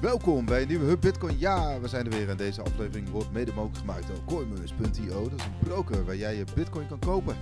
[0.00, 1.38] Welkom bij een nieuwe Hub Bitcoin.
[1.38, 5.28] Ja, we zijn er weer en deze aflevering wordt mede mogelijk gemaakt door Coinmus.io.
[5.28, 7.36] Dat is een broker waar jij je Bitcoin kan kopen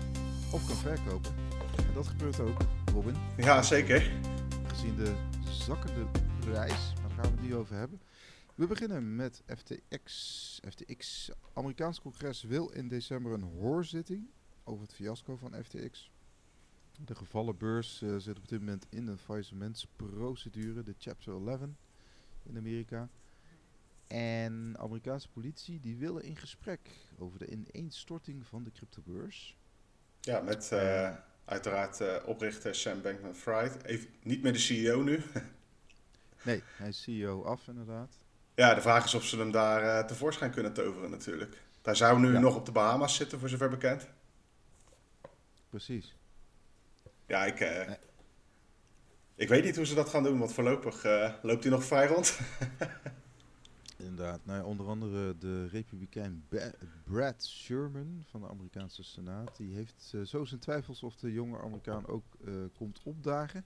[0.52, 1.34] of kan verkopen.
[1.76, 2.60] En dat gebeurt ook,
[2.92, 3.14] Robin.
[3.36, 4.12] Ja, zeker.
[4.66, 5.14] Gezien de
[5.50, 6.06] zakkende
[6.40, 8.00] prijs, maar daar gaan we het niet over hebben.
[8.54, 10.60] We beginnen met FTX.
[10.68, 14.30] FTX, Amerikaans congres wil in december een hoorzitting
[14.64, 16.10] over het fiasco van FTX.
[17.04, 21.60] De gevallen beurs uh, zit op dit moment in een faillissementsprocedure, de Chapter 11
[22.48, 23.08] in Amerika.
[24.06, 26.80] En Amerikaanse politie die willen in gesprek
[27.18, 29.56] over de ineenstorting van de cryptobeurs.
[30.20, 31.14] Ja, met uh,
[31.44, 33.84] uiteraard uh, oprichter Sam Bankman-Fried.
[33.84, 35.22] Even niet meer de CEO nu.
[36.44, 38.18] nee, hij is CEO af inderdaad.
[38.54, 41.62] Ja, de vraag is of ze hem daar uh, tevoorschijn kunnen toveren natuurlijk.
[41.82, 42.38] Daar zou nu ja.
[42.38, 44.08] nog op de Bahamas zitten, voor zover bekend.
[45.68, 46.16] Precies.
[47.26, 47.90] Ja, ik, uh,
[49.36, 52.06] ik weet niet hoe ze dat gaan doen, want voorlopig uh, loopt hij nog vrij
[52.06, 52.38] rond.
[53.96, 54.40] Inderdaad.
[54.44, 56.44] Nou, onder andere de republikein
[57.04, 59.56] Brad Sherman van de Amerikaanse Senaat.
[59.56, 63.64] Die heeft uh, zo zijn twijfels of de jonge Amerikaan ook uh, komt opdagen.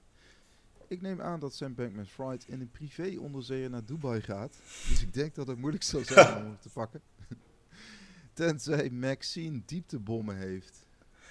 [0.89, 4.57] Ik neem aan dat Sam Bankman-Fried in een privé onderzeeër naar Dubai gaat.
[4.89, 7.01] Dus ik denk dat het moeilijk zal zijn om hem te pakken.
[8.33, 10.87] Tenzij Maxine dieptebommen heeft.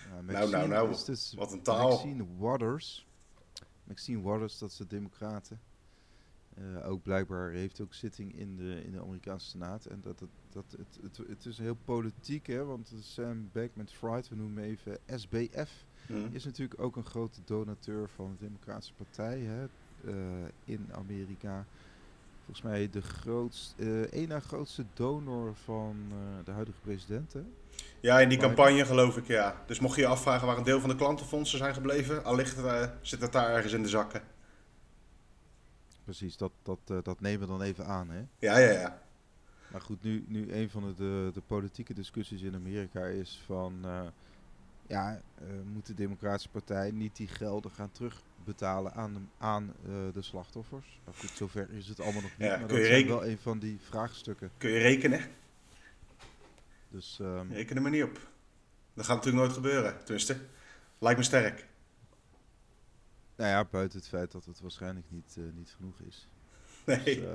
[0.10, 0.96] Nou, nou, nou, nou.
[1.06, 1.90] Dus wat een taal.
[1.90, 3.08] Maxine Waters.
[3.90, 5.60] Maxine Waters, dat is de Democraten.
[6.58, 9.86] Uh, ook blijkbaar heeft ook zitting in de, in de Amerikaanse Senaat.
[9.86, 14.36] En dat, dat, dat, het, het, het is heel politiek, hè, want Sam Bankman-Fried, we
[14.36, 16.30] noemen even SBF, mm.
[16.32, 19.68] is natuurlijk ook een grote donateur van de Democratische Partij hè,
[20.06, 21.66] uh, in Amerika.
[22.50, 25.96] Volgens mij de grootste, uh, ene grootste donor van
[26.44, 27.34] de huidige president.
[27.34, 27.42] Hè?
[28.00, 29.64] Ja, in die campagne geloof ik, ja.
[29.66, 32.84] Dus mocht je je afvragen waar een deel van de klantenfondsen zijn gebleven, allicht uh,
[33.02, 34.22] zit het daar ergens in de zakken.
[36.04, 38.20] Precies, dat, dat, uh, dat nemen we dan even aan, hè?
[38.40, 39.02] Ja, ja, ja.
[39.72, 43.86] Maar goed, nu, nu een van de, de, de politieke discussies in Amerika is van...
[44.88, 45.22] Ja,
[45.74, 47.92] moet de Democratische Partij niet die gelden gaan
[48.40, 49.74] terugbetalen aan, de, aan
[50.14, 51.00] de slachtoffers?
[51.06, 53.60] Nou goed, zover is het allemaal nog niet, ja, maar dat is wel een van
[53.60, 54.52] die vraagstukken.
[54.58, 55.22] Kun je rekenen?
[56.90, 58.20] Dus, um, Reken er maar niet op.
[58.94, 59.98] Dat gaat natuurlijk nooit gebeuren.
[60.04, 60.38] Tenminste,
[61.00, 61.68] lijkt me sterk.
[63.36, 66.28] Nou ja, buiten het feit dat het waarschijnlijk niet, uh, niet genoeg is.
[66.86, 67.04] Nee.
[67.04, 67.32] Dus, uh,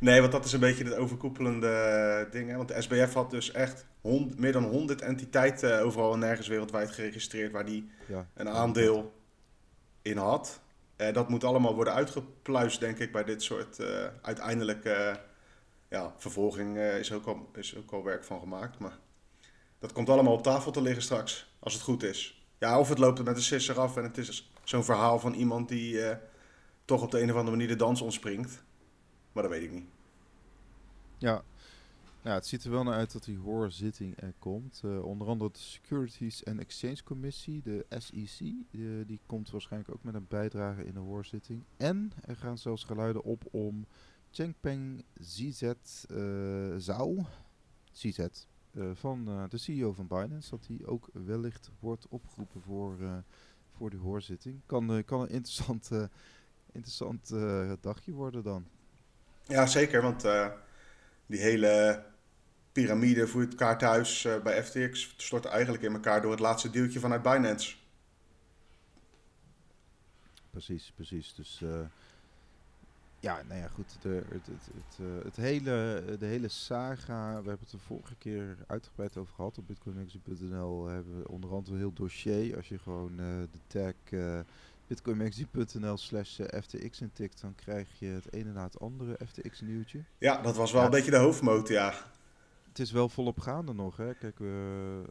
[0.00, 2.50] nee, want dat is een beetje het overkoepelende ding.
[2.50, 2.56] Hè?
[2.56, 6.90] Want de SBF had dus echt hond, meer dan 100 entiteiten overal en nergens wereldwijd
[6.90, 9.15] geregistreerd waar die ja, een aandeel
[10.06, 10.60] in had.
[10.96, 13.80] Uh, dat moet allemaal worden uitgepluist, denk ik, bij dit soort
[14.22, 14.84] uiteindelijk
[15.88, 18.78] ja, vervolging is, ook al, is ook al werk van gemaakt.
[18.78, 18.98] Maar
[19.78, 22.46] dat komt allemaal op tafel te liggen straks, als het goed is.
[22.58, 25.68] Ja, of het loopt met een sisser af en het is zo'n verhaal van iemand
[25.68, 26.00] die
[26.84, 28.62] toch op de een of andere manier de dans ontspringt.
[29.32, 29.88] Maar dat weet ik niet.
[31.18, 31.42] Ja,
[32.26, 34.82] ja het ziet er wel naar uit dat die hoorzitting er komt.
[34.84, 38.38] Uh, onder andere de Securities and Exchange Commissie, de SEC,
[39.06, 41.62] die komt waarschijnlijk ook met een bijdrage in de hoorzitting.
[41.76, 43.86] En er gaan zelfs geluiden op om
[44.30, 45.72] Chengpeng ZZ uh,
[46.76, 47.26] Zhao,
[47.92, 48.26] ZZ,
[48.92, 52.96] van de CEO van Binance, dat hij ook wellicht wordt opgeroepen voor,
[53.76, 54.60] voor die hoorzitting.
[54.66, 55.90] Kan, kan een interessant,
[56.72, 57.28] interessant
[57.80, 58.66] dagje worden dan.
[59.42, 60.22] Ja, zeker, want
[61.26, 62.04] die hele
[62.80, 67.22] piramide voor het kaarthuis bij FTX stort eigenlijk in elkaar door het laatste deeltje vanuit
[67.22, 67.76] Binance.
[70.50, 71.34] Precies, precies.
[71.34, 71.62] Dus
[73.26, 73.96] ja, nou ja, goed.
[74.02, 78.14] De, het, het, het, uh, het, hele, de hele saga, we hebben het de vorige
[78.14, 80.86] keer uitgebreid over gehad op bitcoinmagazine.nl.
[80.86, 82.56] Hebben we onder andere een heel dossier.
[82.56, 84.40] Als je gewoon uh, de tag uh,
[84.86, 90.02] bitcoinmagazine.nl slash ftx intikt, dan krijg je het ene na het andere ftx nieuwtje.
[90.18, 90.86] Ja, dat was wel ja.
[90.86, 91.94] een beetje de hoofdmoot, ja.
[92.76, 94.14] Het is wel volop gaande nog, hè.
[94.14, 95.02] Kijk, we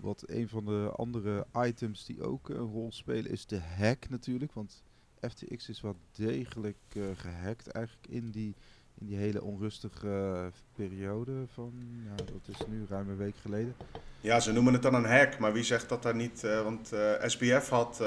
[0.00, 4.52] wat een van de andere items die ook een rol spelen is de hack natuurlijk,
[4.52, 4.82] want
[5.20, 8.54] FTX is wel degelijk uh, gehackt eigenlijk in die,
[8.98, 11.72] in die hele onrustige uh, periode van,
[12.04, 13.76] ja, dat is nu ruim een week geleden.
[14.20, 16.92] Ja, ze noemen het dan een hack, maar wie zegt dat daar niet, want
[17.24, 18.00] SBF had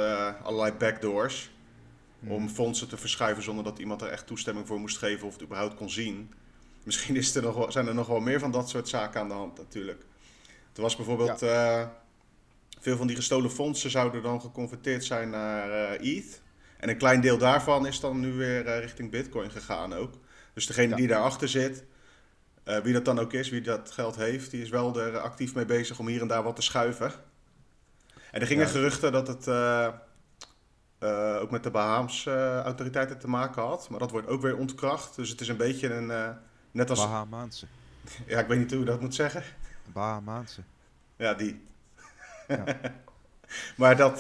[0.44, 1.52] allerlei backdoors
[2.20, 2.32] hmm.
[2.32, 5.44] om fondsen te verschuiven zonder dat iemand er echt toestemming voor moest geven of het
[5.44, 6.34] überhaupt kon zien.
[6.86, 9.28] Misschien is er nog wel, zijn er nog wel meer van dat soort zaken aan
[9.28, 10.06] de hand natuurlijk.
[10.76, 11.40] Er was bijvoorbeeld...
[11.40, 12.04] Ja.
[12.80, 16.42] veel van die gestolen fondsen zouden dan geconverteerd zijn naar ETH.
[16.78, 20.14] En een klein deel daarvan is dan nu weer uh, richting Bitcoin gegaan ook.
[20.54, 20.96] Dus degene ja.
[20.96, 21.84] die daarachter zit,
[22.66, 25.56] uh, wie dat dan ook is, wie dat geld heeft, die is wel er actief
[25.56, 27.12] mee bezig om hier en daar wat te schuiven.
[28.32, 28.72] En er gingen ja.
[28.72, 29.88] geruchten dat het uh,
[31.00, 33.90] uh, ook met de Bahaamse autoriteiten te maken had.
[33.90, 35.16] Maar dat wordt ook weer ontkracht.
[35.16, 36.38] Dus het is een beetje een...
[36.76, 37.00] net als...
[37.00, 37.66] Bahamaanse.
[38.28, 39.44] ja, ik weet niet hoe je dat moet zeggen.
[39.94, 40.62] Bahamaanse.
[41.16, 41.62] Ja, die.
[42.48, 42.66] Ja.
[43.78, 44.20] maar dat,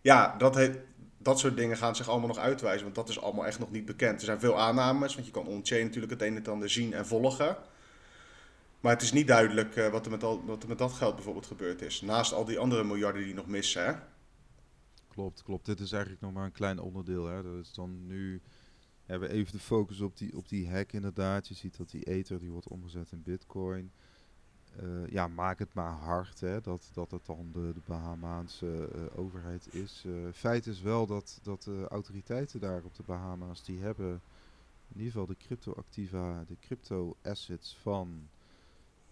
[0.00, 0.70] ja, dat,
[1.18, 2.82] dat soort dingen gaan zich allemaal nog uitwijzen.
[2.82, 4.18] Want dat is allemaal echt nog niet bekend.
[4.18, 7.06] Er zijn veel aannames, want je kan on-chain natuurlijk het een en ander zien en
[7.06, 7.56] volgen.
[8.80, 11.14] Maar het is niet duidelijk uh, wat, er met al, wat er met dat geld
[11.14, 12.00] bijvoorbeeld gebeurd is.
[12.00, 13.84] Naast al die andere miljarden die nog missen.
[13.84, 13.92] Hè?
[15.08, 15.66] Klopt, klopt.
[15.66, 17.26] Dit is eigenlijk nog maar een klein onderdeel.
[17.26, 17.42] Hè.
[17.42, 18.42] Dat is dan nu
[19.06, 21.48] hebben even de focus op die, op die hack inderdaad.
[21.48, 23.92] Je ziet dat die ether die wordt omgezet in bitcoin.
[24.82, 29.18] Uh, ja, maak het maar hard hè, dat, dat het dan de, de Bahamaanse uh,
[29.18, 30.04] overheid is.
[30.32, 34.20] feit is wel dat, dat de autoriteiten daar op de Bahama's, die hebben
[34.88, 38.28] in ieder geval de cryptoactiva, de crypto assets van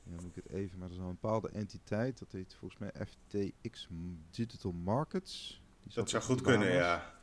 [0.03, 3.07] ja, moet ik het even, maar er is een bepaalde entiteit, dat heet volgens mij
[3.07, 3.89] FTX
[4.31, 5.63] Digital Markets.
[5.83, 7.15] Die dat zou goed kunnen, ja.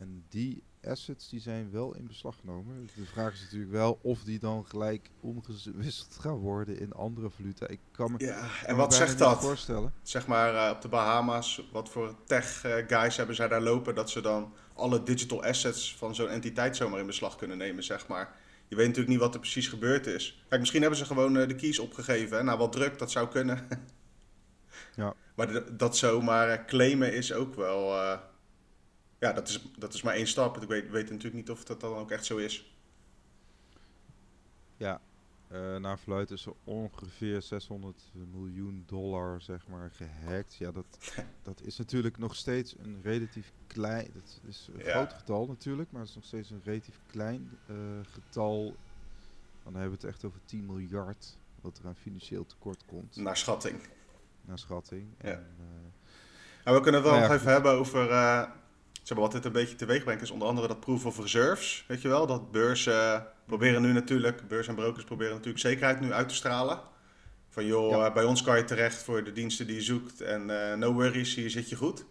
[0.00, 2.88] En die assets die zijn wel in beslag genomen.
[2.94, 7.66] De vraag is natuurlijk wel of die dan gelijk omgewisseld gaan worden in andere valuta.
[7.68, 9.40] Ik kan me, ja, en wat zegt dat?
[9.40, 9.92] Voorstellen.
[10.02, 13.94] Zeg maar uh, op de Bahama's, wat voor tech uh, guys hebben zij daar lopen
[13.94, 18.06] dat ze dan alle digital assets van zo'n entiteit zomaar in beslag kunnen nemen, zeg
[18.06, 18.36] maar
[18.68, 20.44] je weet natuurlijk niet wat er precies gebeurd is.
[20.48, 22.36] Kijk, misschien hebben ze gewoon uh, de keys opgegeven.
[22.36, 22.42] Hè?
[22.42, 23.68] Nou, wat druk, dat zou kunnen.
[24.96, 25.14] ja.
[25.36, 27.94] Maar dat zomaar claimen is ook wel...
[29.20, 30.62] Ja, dat is, dat is maar één stap.
[30.62, 32.74] Ik weet, weet natuurlijk niet of dat dan ook echt zo is.
[34.76, 35.00] Ja,
[35.52, 40.54] uh, naar verluidt is er ongeveer 600 miljoen dollar zeg maar, gehackt.
[40.54, 41.12] Ja, dat,
[41.42, 44.10] dat is natuurlijk nog steeds een relatief klein...
[44.14, 47.76] Dat is een groot getal natuurlijk, maar het is nog steeds een relatief klein uh,
[48.02, 48.76] getal.
[49.62, 53.16] Dan hebben we het echt over 10 miljard wat er aan financieel tekort komt.
[53.16, 53.80] Naar schatting.
[54.40, 55.06] Naar schatting.
[55.20, 55.28] Ja.
[55.28, 55.46] En,
[56.64, 58.10] uh, we kunnen het wel nou nog even hebben over
[59.10, 61.84] zeg maar, wat dit een beetje teweeg brengt, is onder andere dat proof of reserves.
[61.88, 66.12] Weet je wel, dat beurzen proberen nu natuurlijk, beurs en brokers proberen natuurlijk zekerheid nu
[66.12, 66.80] uit te stralen.
[67.48, 70.48] Van joh, eh, bij ons kan je terecht voor de diensten die je zoekt en
[70.48, 72.04] uh, no worries, hier zit je goed.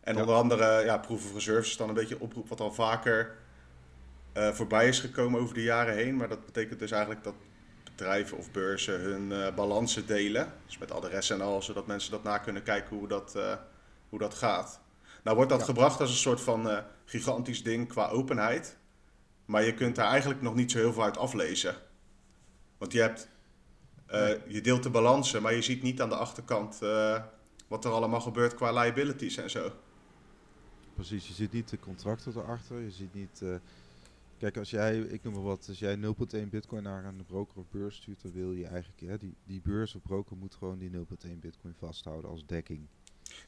[0.00, 2.72] En onder andere, ja, proof of reserves is dan een beetje een oproep wat al
[2.72, 3.36] vaker
[4.36, 6.16] uh, voorbij is gekomen over de jaren heen.
[6.16, 7.34] Maar dat betekent dus eigenlijk dat
[7.84, 10.52] bedrijven of beurzen hun uh, balansen delen.
[10.66, 13.38] Dus met adressen en al, zodat mensen dat na kunnen kijken hoe dat,
[14.08, 14.80] hoe dat gaat.
[15.22, 18.78] Nou wordt dat gebracht als een soort van uh, gigantisch ding qua openheid.
[19.44, 21.74] Maar je kunt daar eigenlijk nog niet zo heel veel uit aflezen.
[22.78, 23.28] Want je, hebt,
[24.10, 27.22] uh, je deelt de balansen, maar je ziet niet aan de achterkant uh,
[27.68, 29.72] wat er allemaal gebeurt qua liabilities en zo.
[30.94, 32.80] Precies, je ziet niet de contracten erachter.
[32.80, 33.42] Je ziet niet.
[34.38, 37.68] kijk, als jij, ik noem maar wat, als jij 0,1 bitcoin naar een broker of
[37.70, 40.90] beurs stuurt, dan wil je eigenlijk, ja, die, die beurs of broker moet gewoon die
[40.90, 42.86] 0,1 bitcoin vasthouden als dekking.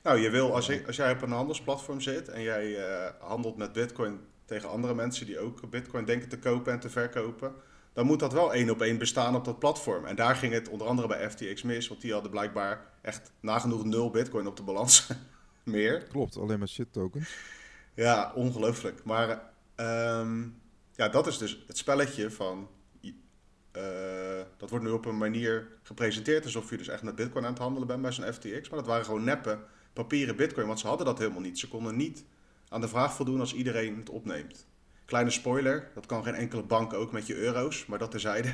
[0.02, 3.56] Nou, je wil, als, je, als jij op een handelsplatform zit en jij uh, handelt
[3.56, 7.54] met bitcoin tegen andere mensen die ook bitcoin denken te kopen en te verkopen,
[7.92, 10.04] dan moet dat wel één op één bestaan op dat platform.
[10.04, 13.84] En daar ging het onder andere bij FTX mis, want die hadden blijkbaar echt nagenoeg
[13.84, 15.08] nul bitcoin op de balans.
[15.62, 16.02] Meer.
[16.04, 17.36] Klopt, alleen maar shit tokens.
[17.94, 19.04] Ja, ongelooflijk.
[19.04, 20.60] Maar um,
[20.94, 22.68] ja, dat is dus het spelletje van
[23.76, 23.82] uh,
[24.56, 27.62] dat wordt nu op een manier gepresenteerd alsof je dus echt met bitcoin aan het
[27.62, 28.68] handelen bent bij zo'n FTX.
[28.68, 29.58] Maar dat waren gewoon neppe
[29.92, 31.58] papieren bitcoin, want ze hadden dat helemaal niet.
[31.58, 32.24] Ze konden niet
[32.68, 34.66] aan de vraag voldoen als iedereen het opneemt.
[35.04, 38.52] Kleine spoiler, dat kan geen enkele bank ook met je euro's, maar dat terzijde.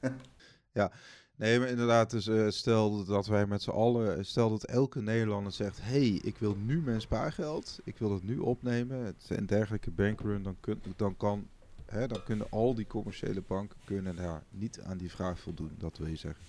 [0.72, 0.92] ja,
[1.36, 5.52] nee, maar inderdaad, dus, uh, stel dat wij met z'n allen, stel dat elke Nederlander
[5.52, 9.90] zegt, hey, ik wil nu mijn spaargeld, ik wil het nu opnemen, het een dergelijke
[9.90, 10.56] bankrun, dan,
[10.96, 11.48] dan kan
[11.90, 15.74] hè, dan kunnen al die commerciële banken kunnen daar niet aan die vraag voldoen.
[15.78, 16.44] Dat wil je zeggen.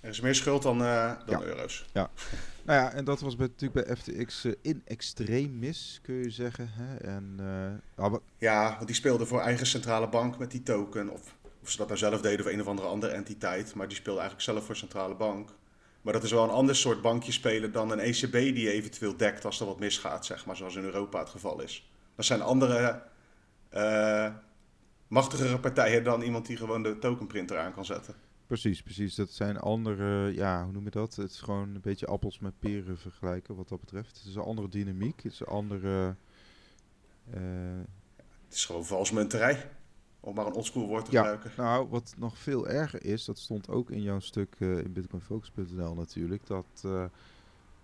[0.00, 1.84] Er is meer schuld dan, uh, dan euro's.
[1.92, 2.10] Ja,
[2.66, 6.30] nou ja, en dat was bij, natuurlijk bij FTX uh, eh, in extremis, kun je
[6.30, 6.70] zeggen.
[6.72, 6.96] Hè?
[6.96, 7.36] En,
[8.00, 11.08] uh, ja, want die speelde voor eigen centrale bank met die token.
[11.08, 13.74] Of, of ze dat nou zelf deden of een of andere andere entiteit.
[13.74, 15.50] Maar die speelde eigenlijk zelf voor centrale bank.
[16.02, 19.44] Maar dat is wel een ander soort bankje spelen dan een ECB die eventueel dekt
[19.44, 21.90] als er wat misgaat, zeg maar, zoals in Europa het geval is.
[22.14, 23.02] Dat zijn andere
[25.08, 28.14] machtigere partijen dan iemand die gewoon de tokenprinter aan kan zetten.
[28.46, 29.14] Precies, precies.
[29.14, 31.16] Dat zijn andere, ja, hoe noem je dat?
[31.16, 34.16] Het is gewoon een beetje appels met peren vergelijken wat dat betreft.
[34.16, 36.16] Het is een andere dynamiek, het is een andere...
[37.34, 37.40] Uh,
[38.44, 39.70] het is gewoon valsmunterij,
[40.20, 41.50] om maar een oldschool woord te ja, gebruiken.
[41.56, 45.94] Nou, wat nog veel erger is, dat stond ook in jouw stuk uh, in bitcoinfocus.nl
[45.94, 46.82] natuurlijk, dat...
[46.86, 47.04] Uh,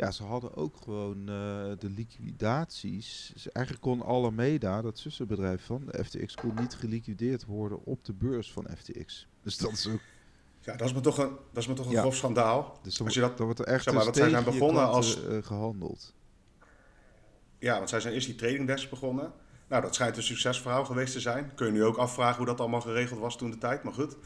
[0.01, 1.27] ja, ze hadden ook gewoon uh,
[1.79, 3.31] de liquidaties.
[3.33, 8.13] Dus eigenlijk kon Alameda, dat zussenbedrijf van de FTX, kon niet geliquideerd worden op de
[8.13, 9.27] beurs van FTX.
[9.43, 10.01] Dus dat is ook...
[10.61, 12.01] Ja, dat is me toch een, dat is me toch een ja.
[12.01, 12.79] grof schandaal.
[12.83, 15.23] Dus als je dat, dat wordt er echt zeg maar, dat zijn begonnen als...
[15.25, 16.15] Uh, gehandeld.
[17.59, 19.33] ja, want zij zijn eerst die trading desk begonnen.
[19.69, 21.55] Nou, dat schijnt een succesverhaal geweest te zijn.
[21.55, 24.17] Kun je nu ook afvragen hoe dat allemaal geregeld was toen de tijd, maar goed.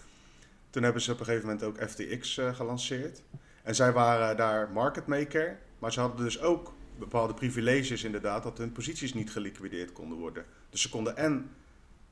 [0.71, 3.23] Toen hebben ze op een gegeven moment ook FTX uh, gelanceerd.
[3.65, 8.59] En zij waren daar market maker, maar ze hadden dus ook bepaalde privileges inderdaad, dat
[8.59, 10.45] hun posities niet geliquideerd konden worden.
[10.71, 11.51] Dus ze konden en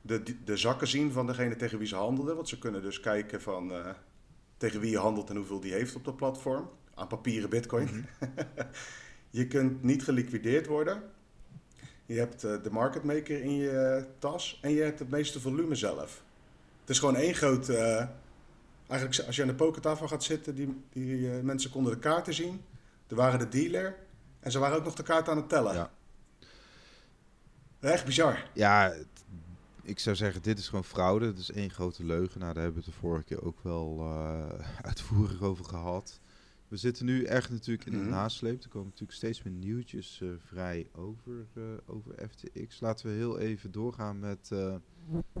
[0.01, 3.41] de, de zakken zien van degene tegen wie ze handelden, want ze kunnen dus kijken
[3.41, 3.89] van uh,
[4.57, 7.85] tegen wie je handelt en hoeveel die heeft op dat platform, aan papieren bitcoin.
[7.85, 8.29] Mhm.
[9.39, 11.03] je kunt niet geliquideerd worden.
[12.05, 15.75] Je hebt uh, de market maker in je tas en je hebt het meeste volume
[15.75, 16.23] zelf.
[16.79, 17.69] Het is gewoon één groot...
[17.69, 18.05] Uh,
[18.93, 22.61] eigenlijk als je aan de pokertafel gaat zitten, die, die mensen konden de kaarten zien.
[23.07, 23.95] Er waren de dealer
[24.39, 25.73] en ze waren ook nog de kaart aan het tellen.
[25.73, 25.91] Ja.
[27.79, 28.49] Echt bizar.
[28.53, 28.93] Ja,
[29.83, 31.25] ik zou zeggen, dit is gewoon fraude.
[31.25, 32.39] Het is één grote leugen.
[32.39, 34.45] Nou, daar hebben we het de vorige keer ook wel uh,
[34.89, 36.19] uitvoerig over gehad.
[36.73, 38.63] We zitten nu echt natuurlijk in de mm nasleep.
[38.63, 42.79] Er komen natuurlijk steeds meer nieuwtjes uh, vrij over, uh, over FTX.
[42.79, 44.51] Laten we heel even doorgaan met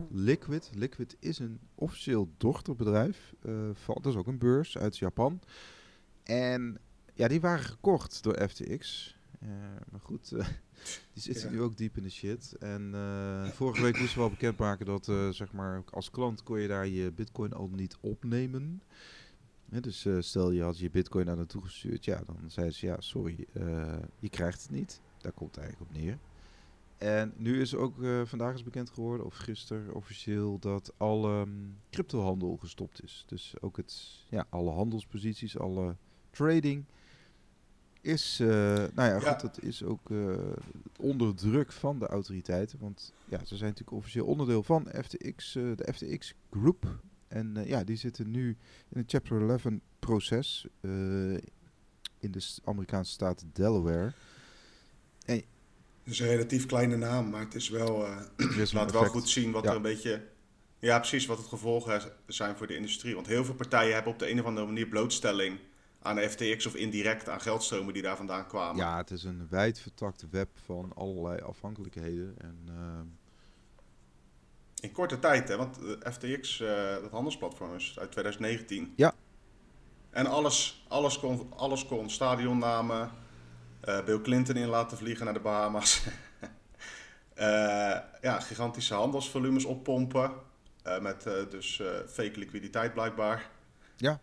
[0.09, 0.71] Liquid.
[0.73, 3.33] Liquid is een officieel dochterbedrijf.
[3.73, 5.41] van, dat is ook een beurs uit Japan.
[6.23, 6.77] En
[7.13, 9.15] ja, die waren gekocht door FTX.
[9.91, 10.29] Maar goed,
[11.13, 12.55] die zitten nu ook diep in de shit.
[12.59, 12.93] En
[13.53, 17.11] vorige week moesten we al bekendmaken dat zeg maar, als klant kon je daar je
[17.11, 18.81] bitcoin al niet opnemen.
[19.81, 23.47] Dus stel je had je bitcoin naar naartoe gestuurd, ja, dan zeiden ze ja, sorry,
[24.19, 25.01] je krijgt het niet.
[25.17, 26.17] Daar komt het eigenlijk op neer.
[26.97, 32.57] En nu is ook vandaag is bekend geworden, of gisteren officieel, dat alle um, cryptohandel
[32.57, 33.23] gestopt is.
[33.27, 35.95] Dus ook het, ja, alle handelsposities, alle
[36.29, 36.85] trading
[38.03, 38.47] is, uh,
[38.93, 40.37] nou ja, goed, dat is ook uh,
[40.99, 42.79] onder druk van de autoriteiten.
[42.79, 46.99] Want ja, ze zijn natuurlijk officieel onderdeel van FTX, uh, de FTX Group.
[47.33, 48.57] En ja, die zitten nu
[48.89, 49.63] in een Chapter 11
[49.99, 50.67] proces
[52.19, 54.13] in de Amerikaanse staat Delaware.
[55.25, 59.29] En, het is een relatief kleine naam, maar het is wel, het laat wel goed
[59.29, 60.31] zien wat er een beetje...
[60.79, 63.15] Ja, precies, wat het gevolgen zijn voor de industrie.
[63.15, 65.59] Want heel veel partijen hebben op de een of andere manier blootstelling
[66.01, 68.75] aan FTX of indirect aan geldstromen die daar vandaan kwamen.
[68.75, 72.35] Ja, het is een wijd vertakte web van allerlei afhankelijkheden.
[72.37, 72.99] En, uh...
[74.83, 75.57] In korte tijd, hè?
[75.57, 75.77] want
[76.11, 76.69] FTX, uh,
[77.01, 78.93] dat handelsplatform is uit 2019.
[78.95, 79.13] Ja.
[80.09, 83.11] En alles, alles, kon, alles kon, stadionnamen,
[83.85, 86.03] uh, Bill Clinton in laten vliegen naar de Bahamas.
[88.21, 90.31] ja, gigantische handelsvolumes oppompen.
[91.01, 93.49] met dus fake liquiditeit blijkbaar.
[93.97, 94.19] Ja.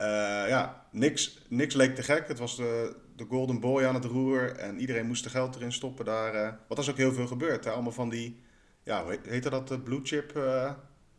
[0.00, 2.28] Uh, ja, niks, niks leek te gek.
[2.28, 5.72] Het was de, de golden boy aan het roer en iedereen moest er geld erin
[5.72, 6.34] stoppen daar.
[6.34, 7.64] Uh, wat is ook heel veel gebeurd.
[7.64, 7.70] Hè?
[7.70, 8.40] Allemaal van die,
[8.86, 10.72] ja, hoe heette dat, de blue chip, uh,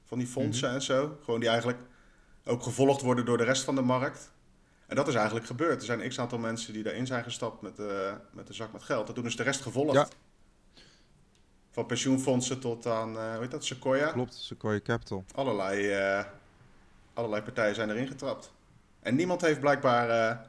[0.04, 0.76] van die fondsen mhm.
[0.76, 1.18] en zo.
[1.24, 1.80] Gewoon die eigenlijk
[2.46, 4.32] ook gevolgd worden door de rest van de markt.
[4.86, 5.80] En dat is eigenlijk gebeurd.
[5.80, 7.78] Er zijn x aantal mensen die daarin zijn gestapt met,
[8.32, 9.08] met een zak met geld.
[9.08, 9.94] En toen is de rest gevolgd.
[9.94, 10.08] Ja.
[11.72, 14.12] Van pensioenfondsen tot aan, hoe heet dat, Sequoia?
[14.12, 15.26] Klopt, Sequoia Capital.
[15.36, 16.26] Allerlei,
[17.14, 18.52] allerlei partijen zijn erin getrapt.
[19.00, 20.40] En niemand heeft blijkbaar uh,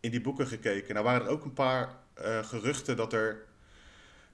[0.00, 0.94] in die boeken gekeken.
[0.94, 3.46] Nou waren er ook een paar uh, geruchten dat er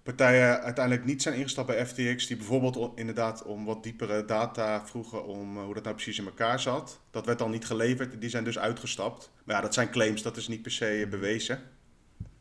[0.04, 5.26] partijen uiteindelijk niet zijn ingestapt bij FTX, die bijvoorbeeld inderdaad om wat diepere data vroegen
[5.26, 7.00] om uh, hoe dat nou precies in elkaar zat.
[7.10, 9.30] Dat werd dan niet geleverd, die zijn dus uitgestapt.
[9.44, 11.62] Maar ja, dat zijn claims, dat is niet per se bewezen.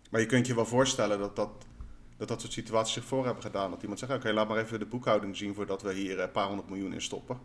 [0.09, 1.65] Maar je kunt je wel voorstellen dat dat,
[2.17, 3.71] dat, dat soort situaties zich voor hebben gedaan.
[3.71, 6.47] Dat iemand zegt, oké, laat maar even de boekhouding zien voordat we hier een paar
[6.47, 7.37] honderd miljoen in stoppen.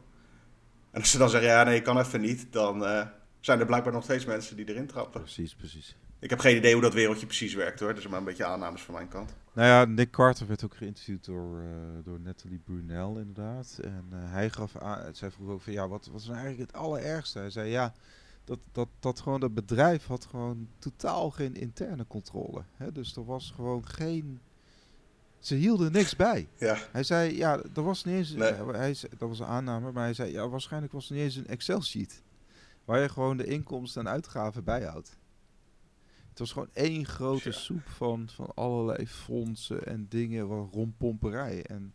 [0.91, 3.09] En als ze dan zeggen, ja nee, kan even niet, dan
[3.41, 5.21] zijn er blijkbaar nog steeds mensen die erin trappen.
[5.21, 5.97] Precies, precies.
[6.21, 7.95] Ik heb geen idee hoe dat wereldje precies werkt hoor.
[7.95, 9.35] Dus maar een beetje aannames van mijn kant.
[9.53, 11.69] Nou ja, Nick Carter werd ook geïnterviewd door, uh,
[12.05, 13.79] door Natalie Brunel inderdaad.
[13.83, 16.71] En uh, hij gaf aan, zij vroeg ook van ja, wat, wat is nou eigenlijk
[16.71, 17.39] het allerergste?
[17.39, 17.93] Hij zei ja,
[18.45, 22.63] dat, dat, dat gewoon dat bedrijf had gewoon totaal geen interne controle.
[22.77, 22.93] Hè?
[22.93, 24.41] Dus er was gewoon geen...
[25.39, 26.49] Ze hielden niks bij.
[26.57, 26.79] Ja.
[26.93, 28.31] Hij zei, ja, er was niet eens...
[28.31, 28.53] Nee.
[28.53, 31.47] Hij, dat was een aanname, maar hij zei, ja, waarschijnlijk was er niet eens een
[31.47, 32.23] Excel-sheet.
[32.85, 35.17] Waar je gewoon de inkomsten en uitgaven bijhoudt.
[36.39, 41.63] Het was gewoon één grote soep van, van allerlei fondsen en dingen, rondpomperij.
[41.63, 41.95] En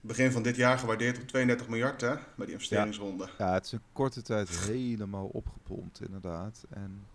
[0.00, 3.28] Begin van dit jaar gewaardeerd op 32 miljard hè, bij die investeringsronde.
[3.38, 6.64] Ja, het is een korte tijd helemaal opgepompt inderdaad.
[6.70, 7.06] En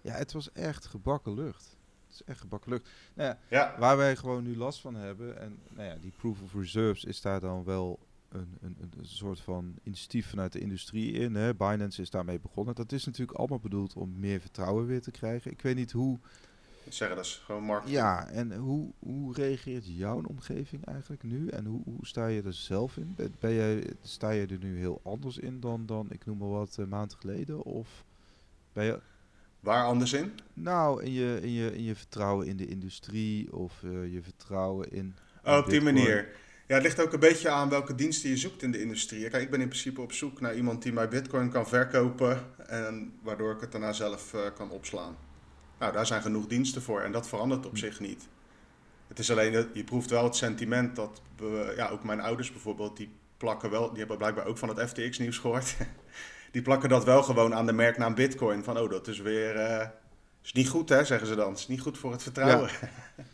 [0.00, 1.76] ja, het was echt gebakken lucht.
[2.06, 2.88] Het is echt gebakken lucht.
[3.14, 3.78] Nou ja, ja.
[3.78, 7.20] Waar wij gewoon nu last van hebben, en nou ja, die proof of reserves is
[7.20, 7.98] daar dan wel
[8.34, 11.34] een, een, een soort van initiatief vanuit de industrie in.
[11.34, 11.54] Hè.
[11.54, 12.74] Binance is daarmee begonnen.
[12.74, 15.50] Dat is natuurlijk allemaal bedoeld om meer vertrouwen weer te krijgen.
[15.50, 16.18] Ik weet niet hoe...
[16.88, 17.96] Zeggen, dat is gewoon marketing.
[17.96, 21.48] Ja, en hoe, hoe reageert jouw omgeving eigenlijk nu?
[21.48, 23.16] En hoe, hoe sta je er zelf in?
[23.38, 26.76] Ben, jij, sta je er nu heel anders in dan, dan ik noem maar wat,
[26.76, 27.62] een maand geleden?
[27.62, 28.04] Of
[28.72, 29.00] ben je...
[29.60, 30.32] Waar anders in?
[30.54, 34.92] Nou, in je, in je, in je vertrouwen in de industrie of uh, je vertrouwen
[34.92, 35.14] in.
[35.44, 36.28] Oh, op die manier.
[36.66, 39.28] Ja, het ligt ook een beetje aan welke diensten je zoekt in de industrie.
[39.28, 43.18] Kijk, ik ben in principe op zoek naar iemand die mij bitcoin kan verkopen en
[43.22, 45.16] waardoor ik het daarna zelf uh, kan opslaan.
[45.78, 47.78] Nou, daar zijn genoeg diensten voor en dat verandert op hm.
[47.78, 48.28] zich niet.
[49.08, 51.22] Het is alleen, dat je proeft wel het sentiment dat,
[51.76, 55.18] ja, ook mijn ouders bijvoorbeeld, die plakken wel, die hebben blijkbaar ook van het FTX
[55.18, 55.76] nieuws gehoord.
[56.52, 58.64] die plakken dat wel gewoon aan de merknaam Bitcoin.
[58.64, 59.86] Van, oh, dat is weer, uh,
[60.44, 61.48] is niet goed hè, zeggen ze dan.
[61.48, 62.70] Het is niet goed voor het vertrouwen.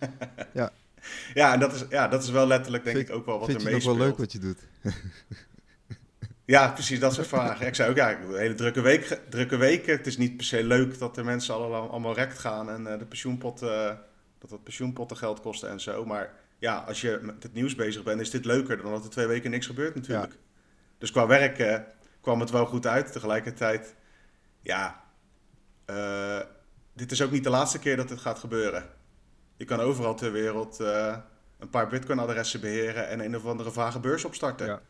[0.00, 0.08] Ja,
[0.52, 0.72] ja.
[1.34, 3.54] ja en dat is, ja, dat is wel letterlijk denk ik ook wel wat er
[3.54, 3.72] meespeelt.
[3.72, 4.58] Vind je nog wel leuk wat je doet?
[6.50, 7.66] Ja, precies, dat soort vragen.
[7.66, 9.96] Ik zei ook, ja, een hele drukke week, drukke weken.
[9.96, 12.98] Het is niet per se leuk dat de mensen allemaal, allemaal rekt gaan en uh,
[12.98, 13.92] de pensioenpot, uh,
[14.38, 16.04] dat het pensioenpotten geld kosten en zo.
[16.04, 19.10] Maar ja, als je met het nieuws bezig bent, is dit leuker dan dat er
[19.10, 20.38] twee weken niks gebeurt natuurlijk.
[20.98, 21.76] Dus qua werk uh,
[22.20, 23.12] kwam het wel goed uit.
[23.12, 23.94] Tegelijkertijd,
[24.60, 25.04] ja,
[26.94, 28.88] dit is ook niet de laatste keer dat dit gaat gebeuren.
[29.60, 30.78] Je kan overal ter wereld
[31.58, 34.66] een paar bitcoin-adressen beheren en een of andere vage beurs opstarten.
[34.66, 34.80] Ja.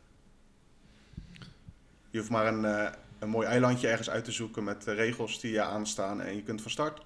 [2.11, 5.41] Je hoeft maar een, uh, een mooi eilandje ergens uit te zoeken met uh, regels
[5.41, 7.05] die je aanstaan en je kunt van start.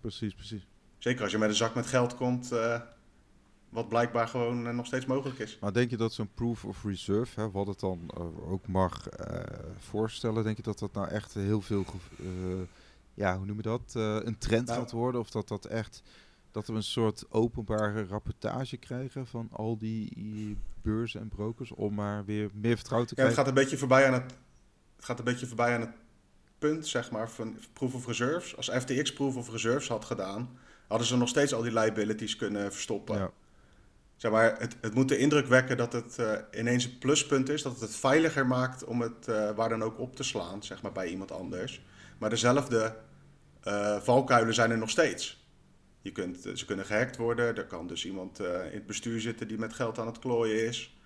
[0.00, 0.66] Precies, precies.
[0.98, 2.80] Zeker als je met een zak met geld komt, uh,
[3.68, 5.58] wat blijkbaar gewoon nog steeds mogelijk is.
[5.60, 8.10] Maar denk je dat zo'n proof of reserve, hè, wat het dan
[8.48, 9.08] ook mag
[9.78, 11.84] voorstellen, denk je dat dat nou echt heel veel,
[13.14, 13.92] ja, hoe noem je dat,
[14.24, 15.20] een trend nou, gaat worden?
[15.20, 16.02] Of dat dat echt
[16.56, 22.24] dat we een soort openbare rapportage krijgen van al die beurzen en brokers om maar
[22.24, 23.34] weer meer vertrouwen te krijgen.
[23.34, 24.34] Ja, het gaat een beetje voorbij aan het,
[24.96, 25.94] het gaat een beetje voorbij aan het
[26.58, 28.56] punt, zeg maar, van proof of reserves.
[28.56, 30.58] Als FTX proof of reserves had gedaan,
[30.88, 33.18] hadden ze nog steeds al die liabilities kunnen verstoppen.
[33.18, 33.30] Ja.
[34.16, 37.62] Zeg maar, het, het moet de indruk wekken dat het uh, ineens een pluspunt is,
[37.62, 40.82] dat het het veiliger maakt om het uh, waar dan ook op te slaan, zeg
[40.82, 41.82] maar, bij iemand anders.
[42.18, 42.96] Maar dezelfde
[43.64, 45.45] uh, valkuilen zijn er nog steeds.
[46.06, 47.56] Je kunt, ze kunnen gehackt worden.
[47.56, 50.66] Er kan dus iemand uh, in het bestuur zitten die met geld aan het klooien
[50.66, 50.96] is.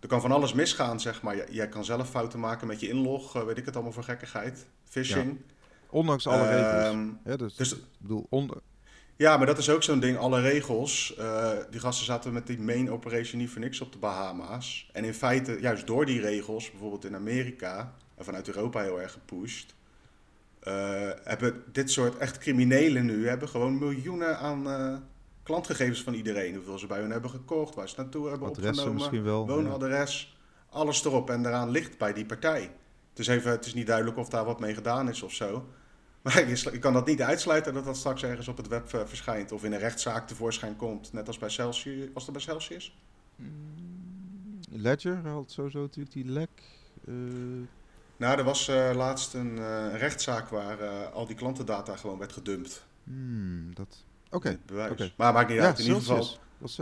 [0.00, 1.52] Er kan van alles misgaan, zeg maar.
[1.52, 4.66] Jij kan zelf fouten maken met je inlog, uh, weet ik het allemaal voor gekkigheid.
[4.84, 5.30] Phishing.
[5.30, 5.54] Ja.
[5.90, 7.06] Ondanks alle regels.
[7.24, 8.56] Ja, dus, dus, ik bedoel, onder...
[9.16, 10.18] Ja, maar dat is ook zo'n ding.
[10.18, 11.14] Alle regels.
[11.18, 14.90] Uh, die gasten zaten met die main operation niet voor niks op de Bahama's.
[14.92, 19.12] En in feite, juist door die regels, bijvoorbeeld in Amerika en vanuit Europa heel erg
[19.12, 19.74] gepusht
[21.22, 24.96] hebben dit soort echt criminelen nu hebben gewoon miljoenen aan uh,
[25.42, 26.54] klantgegevens van iedereen.
[26.54, 30.38] Hoeveel ze bij hun hebben gekocht, waar ze naartoe hebben Adressen opgenomen, misschien wel, woonadres,
[30.70, 32.60] alles erop en eraan ligt bij die partij.
[33.10, 35.66] Het is, even, het is niet duidelijk of daar wat mee gedaan is of zo.
[36.22, 39.52] Maar je, kan dat niet uitsluiten dat dat straks ergens op het web uh, verschijnt
[39.52, 42.08] of in een rechtszaak tevoorschijn komt, net als bij Celsius.
[42.14, 42.98] Was dat bij Celsius?
[43.36, 46.50] Mm, Ledger had sowieso natuurlijk die lek.
[48.20, 52.32] Nou, er was uh, laatst een uh, rechtszaak waar uh, al die klantendata gewoon werd
[52.32, 52.84] gedumpt.
[53.04, 54.04] Hmm, dat...
[54.30, 54.58] Oké.
[54.70, 54.90] Okay.
[54.90, 55.12] Okay.
[55.16, 55.78] Maar maakt niet ja, uit.
[55.78, 56.26] In ieder geval,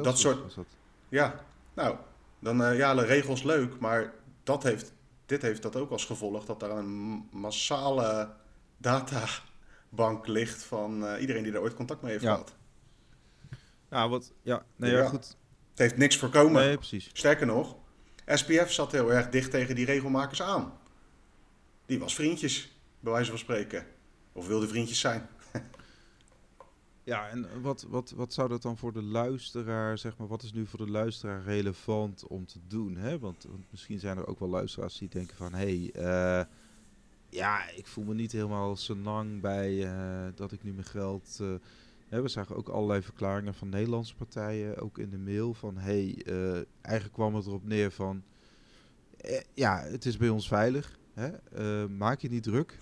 [0.02, 0.54] dat soort...
[0.54, 0.66] Dat.
[1.08, 1.96] Ja, nou,
[2.38, 4.92] dan ja, de regels leuk, maar dat heeft,
[5.26, 8.30] dit heeft dat ook als gevolg dat daar een massale
[8.76, 12.32] databank ligt van iedereen die er ooit contact mee heeft ja.
[12.32, 12.54] gehad.
[13.90, 14.32] Ja, wat...
[14.42, 15.08] Ja, nee, ja.
[15.08, 15.36] goed.
[15.70, 16.62] Het heeft niks voorkomen.
[16.62, 17.10] Nee, precies.
[17.12, 17.76] Sterker nog,
[18.26, 20.86] SPF zat heel erg dicht tegen die regelmakers aan
[21.88, 23.86] die was vriendjes, bij wijze van spreken.
[24.32, 25.28] Of wilde vriendjes zijn.
[27.04, 30.52] ja, en wat, wat, wat zou dat dan voor de luisteraar, zeg maar, wat is
[30.52, 32.96] nu voor de luisteraar relevant om te doen?
[32.96, 33.18] Hè?
[33.18, 36.44] Want, misschien zijn er ook wel luisteraars die denken van, hé, hey, uh,
[37.28, 41.38] ja, ik voel me niet helemaal zo lang bij uh, dat ik nu mijn geld...
[41.40, 41.54] Uh,
[42.08, 46.64] we zagen ook allerlei verklaringen van Nederlandse partijen, ook in de mail, van hé, hey,
[46.80, 48.22] eigenlijk kwam het erop neer van,
[49.54, 50.97] ja, het is bij ons veilig.
[51.18, 51.30] Hè?
[51.82, 52.78] Uh, maak je niet druk.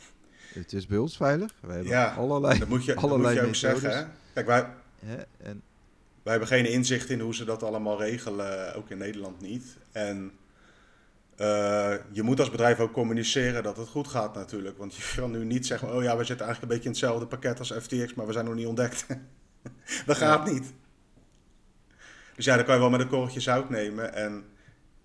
[0.55, 1.55] Het is bij ons veilig.
[1.61, 3.99] Wij hebben ja, allerlei, dat moet je, allerlei dat moet je ook zeggen.
[3.99, 4.05] Hè?
[4.33, 4.67] Kijk, wij,
[4.99, 5.17] hè?
[5.17, 5.63] En,
[6.23, 9.77] wij hebben geen inzicht in hoe ze dat allemaal regelen, ook in Nederland niet.
[9.93, 10.33] En
[11.41, 14.79] uh, je moet als bedrijf ook communiceren dat het goed gaat natuurlijk.
[14.79, 17.27] Want je kan nu niet zeggen, oh ja, we zitten eigenlijk een beetje in hetzelfde
[17.27, 19.07] pakket als FTX, maar we zijn nog niet ontdekt.
[20.07, 20.73] dat gaat niet.
[22.37, 24.15] Dus ja, dan kan je wel met een korreltje zout nemen.
[24.15, 24.45] En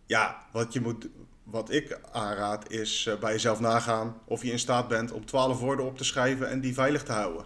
[0.06, 1.08] ja, wat je moet,
[1.51, 5.59] wat ik aanraad is uh, bij jezelf nagaan of je in staat bent om 12
[5.59, 7.45] woorden op te schrijven en die veilig te houden.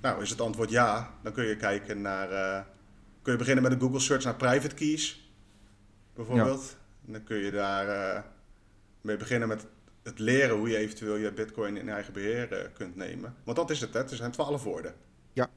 [0.00, 2.32] Nou, is het antwoord ja, dan kun je kijken naar.
[2.32, 2.60] Uh,
[3.22, 5.30] kun je beginnen met een Google search naar private keys,
[6.14, 6.76] bijvoorbeeld.
[7.06, 8.22] En dan kun je daar uh,
[9.00, 9.66] mee beginnen met
[10.02, 13.34] het leren hoe je eventueel je Bitcoin in eigen beheer kunt nemen.
[13.44, 14.00] Want dat is het, hè?
[14.00, 14.94] het zijn 12 woorden.
[15.32, 15.50] Ja.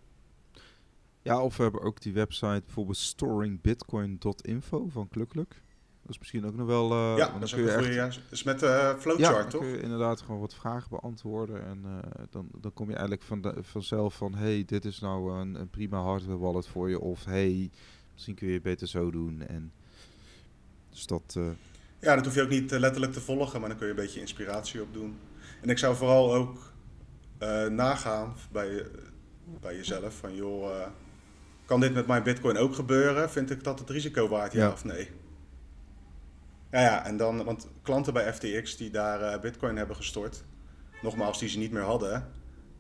[1.22, 5.63] Ja, of we hebben ook die website bijvoorbeeld storingbitcoin.info van Klukluk.
[6.06, 6.92] Dat is misschien ook nog wel...
[6.92, 8.10] Uh, ja, dat is ook een goede, ja.
[8.30, 9.62] is met uh, flowchart, ja, toch?
[9.62, 11.66] kun je inderdaad gewoon wat vragen beantwoorden.
[11.66, 14.36] En uh, dan, dan kom je eigenlijk van de, vanzelf van...
[14.36, 17.00] hey, dit is nou een, een prima hardware wallet voor je.
[17.00, 17.72] Of hey,
[18.14, 19.42] misschien kun je het beter zo doen.
[19.42, 19.72] En
[20.90, 21.40] dus dat...
[22.00, 23.60] ja, dat hoef je ook niet letterlijk te volgen.
[23.60, 25.18] Maar dan kun je een beetje inspiratie op doen.
[25.62, 26.72] En ik zou vooral ook
[27.70, 28.86] nagaan bij,
[29.62, 30.16] bij jezelf.
[30.16, 30.88] Van joh
[31.66, 33.30] kan dit met mijn bitcoin ook gebeuren?
[33.30, 35.10] Vind ik dat het risico waard, ja, of nee?
[36.74, 40.44] Ja, ja, en dan, want klanten bij FTX die daar uh, bitcoin hebben gestort,
[41.02, 42.32] nogmaals, die ze niet meer hadden,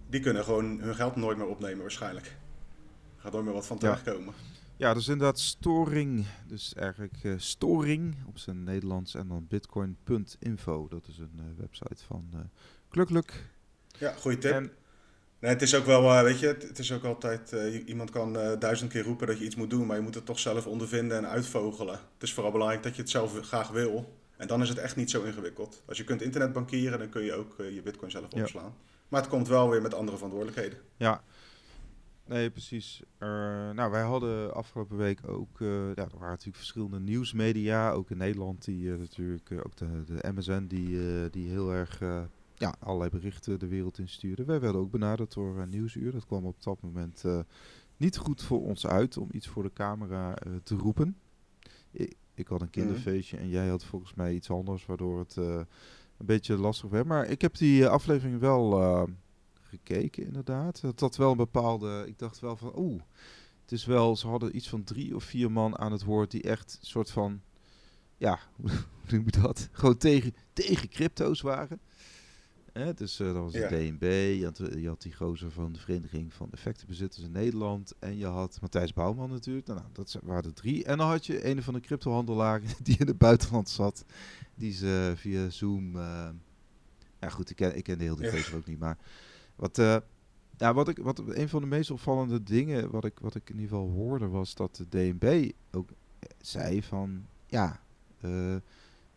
[0.10, 2.25] die kunnen gewoon hun geld nooit meer opnemen waarschijnlijk.
[2.25, 4.34] Er gaat nooit meer wat van terechtkomen.
[4.38, 4.51] Ja.
[4.77, 6.25] Ja, dus inderdaad storing.
[6.47, 10.88] Dus eigenlijk uh, storing op zijn Nederlands en dan bitcoin.info.
[10.88, 12.49] Dat is een uh, website van
[12.89, 13.49] Klukluk.
[13.97, 14.71] Ja, goede tip.
[15.43, 18.38] Nee, het is ook wel, uh, weet je, het is ook altijd, uh, iemand kan
[18.38, 20.67] uh, duizend keer roepen dat je iets moet doen, maar je moet het toch zelf
[20.67, 21.93] ondervinden en uitvogelen.
[21.93, 24.17] Het is vooral belangrijk dat je het zelf graag wil.
[24.38, 25.84] En dan is het echt niet zo ingewikkeld.
[25.86, 28.75] Als je kunt internetbankieren, dan kun je ook je bitcoin zelf opslaan.
[29.08, 30.79] Maar het komt wel weer met andere verantwoordelijkheden.
[30.97, 31.23] Ja,
[32.25, 33.01] nee, precies.
[33.73, 38.65] nou, wij hadden afgelopen week ook, ja, er waren natuurlijk verschillende nieuwsmedia, ook in Nederland,
[38.65, 41.99] die natuurlijk, ook de, de MSN, die, die heel erg
[42.63, 44.45] ja, allerlei berichten de wereld instuurde.
[44.45, 46.12] Wij werden ook benaderd door uh, Nieuwsuur.
[46.12, 47.39] Dat kwam op dat moment uh,
[47.97, 51.17] niet goed voor ons uit om iets voor de camera uh, te roepen.
[51.91, 52.80] Ik, ik, had een mhm.
[52.80, 55.65] kinderfeestje en jij had volgens mij iets anders, waardoor het een
[56.26, 57.06] beetje lastig werd.
[57.06, 59.08] Maar ik heb die aflevering wel
[59.62, 60.82] gekeken, inderdaad.
[60.82, 62.04] Dat had wel een bepaalde.
[62.08, 63.02] Ik dacht wel van, oeh,
[63.62, 64.15] het is wel.
[64.15, 67.41] Ze hadden iets van drie of vier man aan het woord die echt soort van.
[68.17, 68.69] Ja, hoe
[69.10, 69.69] noem je dat?
[69.71, 71.80] Gewoon tegen, tegen crypto's waren.
[72.73, 75.79] Hè, dus uh, dat was de DNB, je had, je had die gozer van de
[75.79, 77.93] Vereniging van Effectenbezitters in Nederland.
[77.99, 79.67] En je had Matthijs Bouwman natuurlijk.
[79.67, 80.83] Nou, dat waren er drie.
[80.83, 84.05] En dan had je een van de cryptohandelaar die in het buitenland zat.
[84.55, 85.95] Die ze via Zoom...
[85.95, 86.29] Uh,
[87.19, 88.79] ja goed, ik ken, ik ken de hele feest ook niet.
[88.79, 88.97] Maar
[89.55, 89.97] wat, uh,
[90.57, 93.59] ja, wat, ik, wat een van de meest opvallende dingen wat ik, wat ik in
[93.59, 94.27] ieder geval hoorde...
[94.27, 95.89] was dat de DNB ook
[96.41, 97.25] zei van...
[97.47, 97.81] Ja,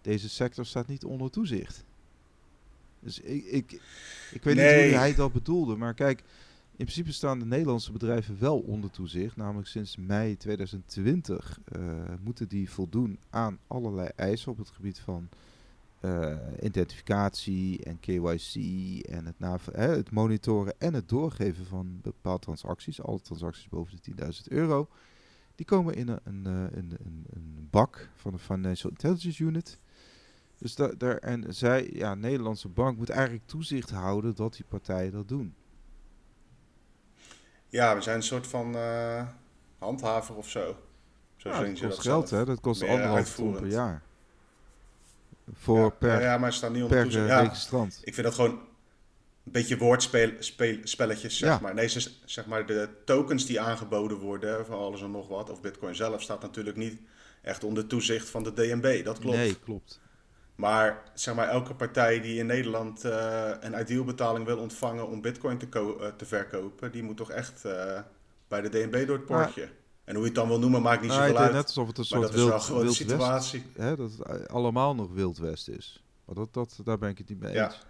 [0.01, 1.86] deze sector staat niet onder toezicht.
[3.07, 3.73] Dus ik, ik,
[4.31, 5.77] ik weet niet hoe hij dat bedoelde.
[5.77, 6.21] Maar kijk,
[6.71, 9.37] in principe staan de Nederlandse bedrijven wel onder toezicht.
[9.37, 14.99] Namelijk sinds mei 2020 uh, eh, moeten die voldoen aan allerlei eisen op het gebied
[14.99, 15.29] van
[16.01, 18.55] uh, identificatie en KYC
[19.05, 23.03] en het, het monitoren en het doorgeven van bepaalde transacties.
[23.03, 24.89] Alle transacties boven de 10.000 euro.
[25.55, 29.79] Die komen in een, een, eh, een, een, een bak van de Financial Intelligence Unit.
[30.59, 35.29] Dus daar, en zij, ja, Nederlandse bank moet eigenlijk toezicht houden dat die partijen dat
[35.29, 35.55] doen.
[37.69, 39.27] Ja, we zijn een soort van uh,
[39.79, 40.77] handhaver of zo.
[41.37, 42.45] Zo ja, dat kost geld, hè?
[42.45, 44.03] Dat kost anderhalf ton per jaar.
[45.53, 47.27] Voor ja, per, ja, maar staan niet onder toezicht.
[47.27, 48.01] Ja, registrant.
[48.05, 51.75] Ik vind dat gewoon een beetje woordspelletjes, zeg maar.
[51.75, 51.89] Nee,
[52.25, 56.23] zeg maar de tokens die aangeboden worden van alles en nog wat, of bitcoin zelf,
[56.23, 57.01] staat natuurlijk niet
[57.43, 59.05] echt onder toezicht van de DNB.
[59.05, 59.37] Dat klopt.
[59.37, 60.01] Nee, klopt.
[60.57, 65.59] Maar zeg maar, elke partij die in Nederland uh, een idealbetaling wil ontvangen om bitcoin
[65.59, 68.01] te, uh, te verkopen, die moet toch echt uh,
[68.49, 69.69] bij de DNB door het poortje.
[70.05, 71.53] En hoe je het dan wil noemen, maakt niet nou, zoveel uit.
[71.53, 73.67] Net alsof het een soort wild, wild situatie.
[73.77, 76.05] Hè, dat het allemaal nog wild west is.
[76.25, 77.87] Maar dat, dat, daar ben ik het niet mee eens.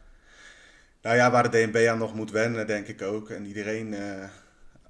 [1.02, 3.30] Nou ja, waar de DNB aan nog moet wennen, denk ik ook.
[3.30, 3.94] En iedereen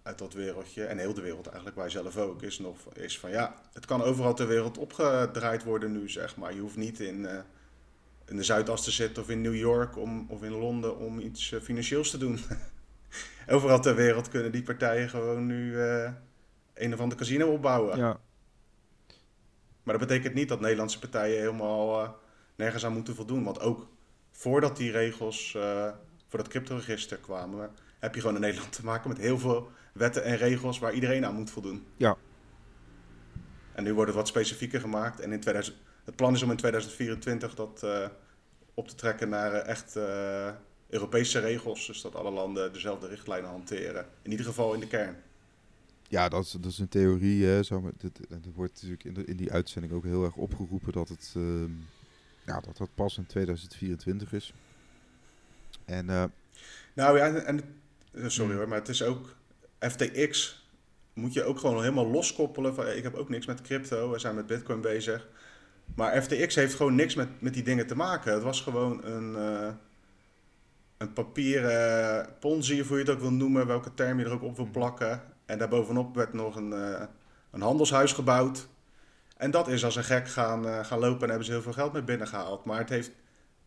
[0.03, 3.31] uit dat wereldje, en heel de wereld eigenlijk, wij zelf ook, is, nog, is van
[3.31, 6.55] ja, het kan overal ter wereld opgedraaid worden nu, zeg maar.
[6.55, 7.27] Je hoeft niet in
[8.27, 11.51] in de Zuidas te zitten of in New York om, of in Londen om iets
[11.51, 12.39] uh, financieels te doen.
[13.49, 16.11] Overal ter wereld kunnen die partijen gewoon nu uh,
[16.75, 17.99] een of ander casino opbouwen.
[17.99, 18.21] Ja.
[19.83, 22.11] Maar dat betekent niet dat Nederlandse partijen helemaal uh,
[22.57, 23.45] nergens aan moeten voldoen.
[23.45, 23.89] Want ook
[24.31, 25.51] voordat die regels
[26.29, 30.25] voor dat cryptoregister kwamen, heb je gewoon in Nederland te maken met heel veel wetten
[30.25, 31.87] en regels waar iedereen aan moet voldoen.
[31.97, 32.17] Ja.
[33.73, 35.21] En nu wordt het wat specifieker gemaakt.
[35.21, 38.09] En in 2000, het plan is om in 2024 dat uh,
[38.75, 40.51] op te trekken naar uh, echt uh,
[40.89, 41.87] Europese regels.
[41.87, 44.07] Dus dat alle landen dezelfde richtlijnen hanteren.
[44.23, 45.17] In ieder geval in de kern.
[46.09, 47.45] Ja, dat is, dat is een theorie.
[47.45, 47.63] Hè.
[47.63, 51.09] Zo, dit, dit wordt natuurlijk in, de, in die uitzending ook heel erg opgeroepen dat
[51.09, 51.71] het ehm,
[52.47, 54.53] ja, dat, dat pas in 2024 is.
[55.85, 56.07] En,
[56.95, 57.61] nou ja, en,
[58.13, 58.59] sorry hmm.
[58.59, 59.37] hoor, maar het is ook
[59.79, 60.65] FTX
[61.17, 64.35] moet je ook gewoon helemaal loskoppelen van ik heb ook niks met crypto, we zijn
[64.35, 65.29] met bitcoin bezig.
[65.95, 68.33] Maar FTX heeft gewoon niks met, met die dingen te maken.
[68.33, 69.69] Het was gewoon een, uh,
[70.97, 74.43] een papieren ponzi, of hoe je het ook wil noemen, welke term je er ook
[74.43, 75.23] op wil plakken.
[75.47, 77.03] En daarbovenop werd nog een, uh,
[77.51, 78.69] een handelshuis gebouwd.
[79.37, 81.93] En dat is als een gek gaan, gaan lopen en hebben ze heel veel geld
[81.93, 82.65] mee binnengehaald.
[82.65, 83.11] Maar het heeft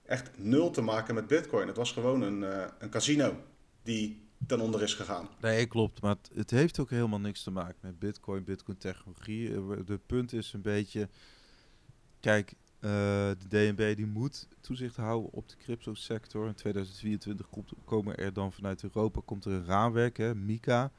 [0.06, 1.68] echt nul te maken met Bitcoin.
[1.68, 2.46] Het was gewoon een,
[2.80, 3.34] een casino
[3.84, 5.30] die ten onder is gegaan.
[5.42, 6.02] Nee, klopt.
[6.02, 9.52] Maar het, het, heeft ook helemaal niks te maken met Bitcoin, Bitcoin-technologie.
[9.86, 11.10] Het punt is een beetje.
[12.20, 16.48] Kijk, uh, de DNB die moet toezicht houden op de crypto-sector.
[16.48, 20.92] In 2024 komt, komen er dan vanuit Europa komt er een raamwerk, hè, MICA,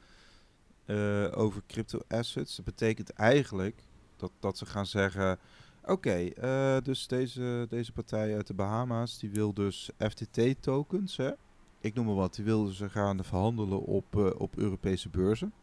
[0.85, 2.55] uh, over crypto-assets.
[2.55, 3.83] Dat betekent eigenlijk
[4.17, 5.39] dat, dat ze gaan zeggen...
[5.83, 11.31] Oké, uh, dus deze, deze partij uit de Bahama's, die wil dus FTT-tokens, hè?
[11.79, 15.53] ik noem maar wat, die wilden ze gaan verhandelen op, op Europese beurzen.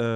[0.00, 0.06] Uh,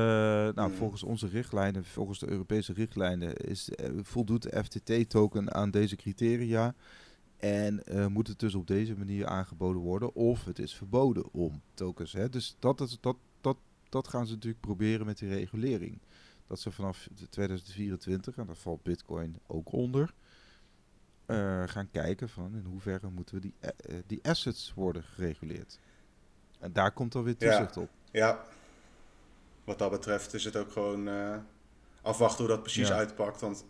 [0.55, 0.77] nou, hmm.
[0.77, 6.75] volgens onze richtlijnen, volgens de Europese richtlijnen, is, uh, voldoet de FTT-token aan deze criteria.
[7.37, 12.13] En moet het dus op deze manier aangeboden worden, of het is verboden om tokens.
[12.13, 12.29] Hè?
[12.29, 12.99] Dus dat, dat,
[13.41, 13.57] dat,
[13.89, 15.99] dat gaan ze natuurlijk proberen met die regulering.
[16.47, 20.15] Dat ze vanaf 2024, en daar valt Bitcoin ook onder,
[21.27, 25.79] uh, gaan kijken van in hoeverre moeten we die, uh, die assets worden gereguleerd.
[26.59, 27.81] En daar komt dan weer toezicht ja.
[27.81, 27.91] op.
[28.11, 28.45] Ja,
[29.65, 31.37] wat dat betreft is het ook gewoon uh,
[32.03, 32.95] afwachten hoe dat precies ja.
[32.95, 33.41] uitpakt.
[33.41, 33.65] Want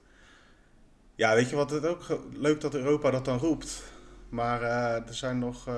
[1.14, 3.82] ja, weet je wat het ook leuk dat Europa dat dan roept.
[4.28, 5.68] Maar er zijn nog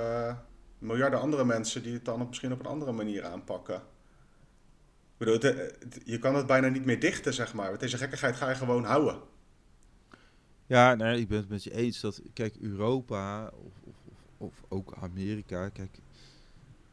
[0.79, 3.75] miljarden andere mensen die het dan misschien op een andere manier aanpakken.
[3.75, 7.71] Ik bedoel, het, het, je kan het bijna niet meer dichten, zeg maar.
[7.71, 9.21] Met deze gekkigheid ga je gewoon houden.
[10.67, 13.95] Ja, nee, ik ben het met je eens dat, kijk, Europa of, of,
[14.37, 15.99] of ook Amerika, kijk,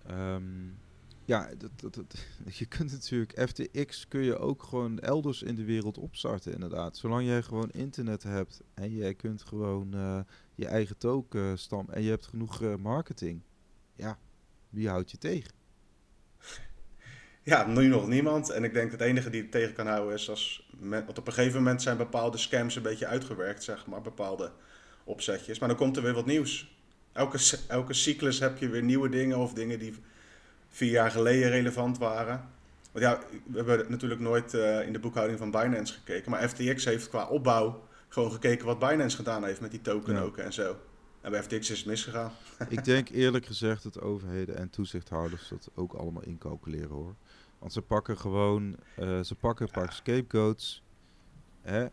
[0.10, 0.78] um,
[1.26, 2.26] ja, dat, dat,
[2.60, 6.98] je kunt natuurlijk, FTX kun je ook gewoon elders in de wereld opstarten, inderdaad.
[6.98, 10.20] Zolang jij gewoon internet hebt en jij kunt gewoon uh,
[10.56, 13.42] je eigen token stammen en je hebt genoeg uh, marketing,
[13.96, 14.18] ja,
[14.70, 15.52] wie houdt je tegen?
[17.46, 18.50] Ja, nu nog niemand.
[18.50, 20.70] En ik denk dat het enige die het tegen kan houden is als...
[20.80, 24.02] want op een gegeven moment zijn bepaalde scams een beetje uitgewerkt, zeg maar.
[24.02, 24.52] Bepaalde
[25.04, 25.60] opzetjes.
[25.60, 26.78] Maar dan komt er weer wat nieuws.
[27.12, 29.94] Elke, elke cyclus heb je weer nieuwe dingen of dingen die
[30.74, 32.50] vier jaar geleden relevant waren.
[32.92, 36.32] Want ja, we hebben natuurlijk nooit uh, in de boekhouding van Binance gekeken.
[36.32, 40.22] Maar FTX heeft qua opbouw gewoon gekeken wat Binance gedaan heeft met die token ja.
[40.22, 40.76] ook en zo.
[41.22, 42.32] En bij FTX is het misgegaan.
[42.70, 47.16] Ik denk eerlijk gezegd dat overheden en toezichthouders dat ook allemaal incalculeren hoor.
[47.60, 50.84] Want ze pakken gewoon, uh, ze pakken een paar scapegoats.
[51.62, 51.88] Hè?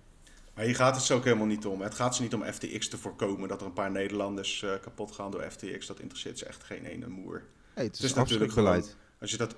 [0.55, 1.81] Maar hier gaat het zo ook helemaal niet om.
[1.81, 5.13] Het gaat ze niet om FTX te voorkomen dat er een paar Nederlanders uh, kapot
[5.13, 5.87] gaan door FTX.
[5.87, 7.43] Dat interesseert ze echt geen ene moer.
[7.75, 8.97] Hey, het is, het is natuurlijk beleid.
[9.21, 9.57] Als je dat,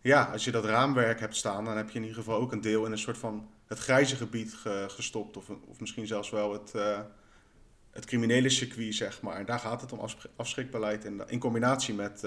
[0.00, 2.60] ja, als je dat raamwerk hebt staan, dan heb je in ieder geval ook een
[2.60, 5.36] deel in een soort van het grijze gebied ge, gestopt.
[5.36, 7.00] Of, of misschien zelfs wel het, uh,
[7.90, 9.36] het criminele circuit, zeg maar.
[9.36, 10.00] En daar gaat het om
[10.36, 12.22] afschrikbeleid in, in combinatie met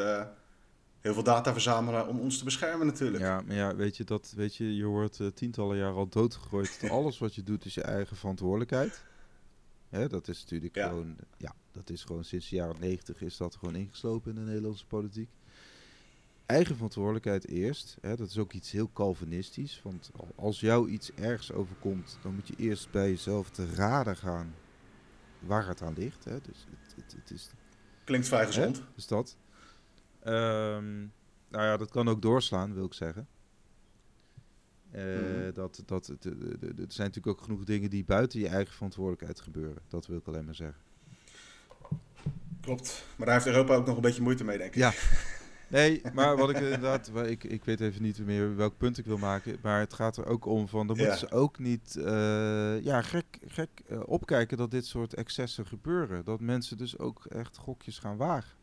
[1.01, 3.23] heel veel data verzamelen om ons te beschermen natuurlijk.
[3.23, 6.79] Ja, maar ja, weet je, dat, weet je, je wordt uh, tientallen jaar al doodgegooid.
[6.89, 9.03] Alles wat je doet is je eigen verantwoordelijkheid.
[9.89, 10.87] Hè, dat is natuurlijk ja.
[10.87, 14.45] gewoon, ja, dat is gewoon sinds de jaren negentig is dat gewoon ingeslopen in de
[14.45, 15.29] Nederlandse politiek.
[16.45, 17.97] Eigen verantwoordelijkheid eerst.
[18.01, 19.81] Hè, dat is ook iets heel Calvinistisch.
[19.83, 24.55] Want als jou iets ergens overkomt, dan moet je eerst bij jezelf te raden gaan
[25.39, 26.25] waar het aan ligt.
[26.25, 26.39] Hè.
[26.41, 27.49] Dus het, het, het is,
[28.03, 28.77] Klinkt vrij gezond.
[28.77, 28.83] Hè?
[28.95, 29.37] Dus dat.
[30.23, 31.13] Um,
[31.49, 33.27] nou ja, dat kan ook doorslaan, wil ik zeggen.
[34.95, 36.25] Uh, dat, dat, er
[36.87, 39.81] zijn natuurlijk ook genoeg dingen die buiten je eigen verantwoordelijkheid gebeuren.
[39.87, 40.81] Dat wil ik alleen maar zeggen.
[42.61, 43.05] Klopt.
[43.15, 44.75] Maar daar heeft Europa ook nog een beetje moeite mee, denk ik.
[44.75, 44.93] Ja.
[45.69, 49.17] Nee, maar wat ik inderdaad, ik, ik weet even niet meer welk punt ik wil
[49.17, 51.19] maken, maar het gaat er ook om van, dan moeten ja.
[51.19, 56.25] ze ook niet, uh, ja, gek, gek uh, opkijken dat dit soort excessen gebeuren.
[56.25, 58.57] Dat mensen dus ook echt gokjes gaan wagen.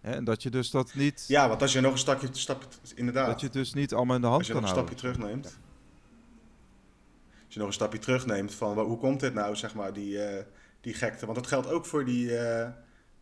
[0.00, 1.24] En dat je dus dat niet...
[1.28, 3.26] Ja, want als je nog een stapje, stapje inderdaad.
[3.26, 4.74] Dat je dus niet allemaal in de hand kan houden.
[4.74, 5.58] Als je nog een stapje terugneemt.
[7.44, 10.42] Als je nog een stapje terugneemt van hoe komt dit nou, zeg maar, die, uh,
[10.80, 11.24] die gekte.
[11.26, 12.68] Want dat geldt ook voor die, uh,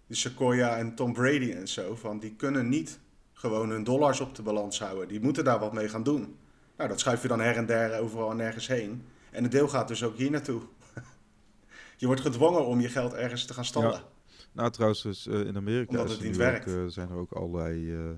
[0.06, 1.94] die Sequoia en Tom Brady en zo.
[1.94, 2.98] Van die kunnen niet
[3.32, 5.08] gewoon hun dollars op de balans houden.
[5.08, 6.37] Die moeten daar wat mee gaan doen.
[6.76, 9.06] Nou, dat schuif je dan her en der overal en nergens heen.
[9.30, 10.62] En een deel gaat dus ook hier naartoe.
[11.96, 13.90] je wordt gedwongen om je geld ergens te gaan stallen.
[13.90, 14.12] Ja.
[14.54, 16.68] Nou, trouwens, dus, uh, in Amerika Omdat het niet werkt.
[16.68, 18.10] Ook, uh, zijn er ook allerlei uh,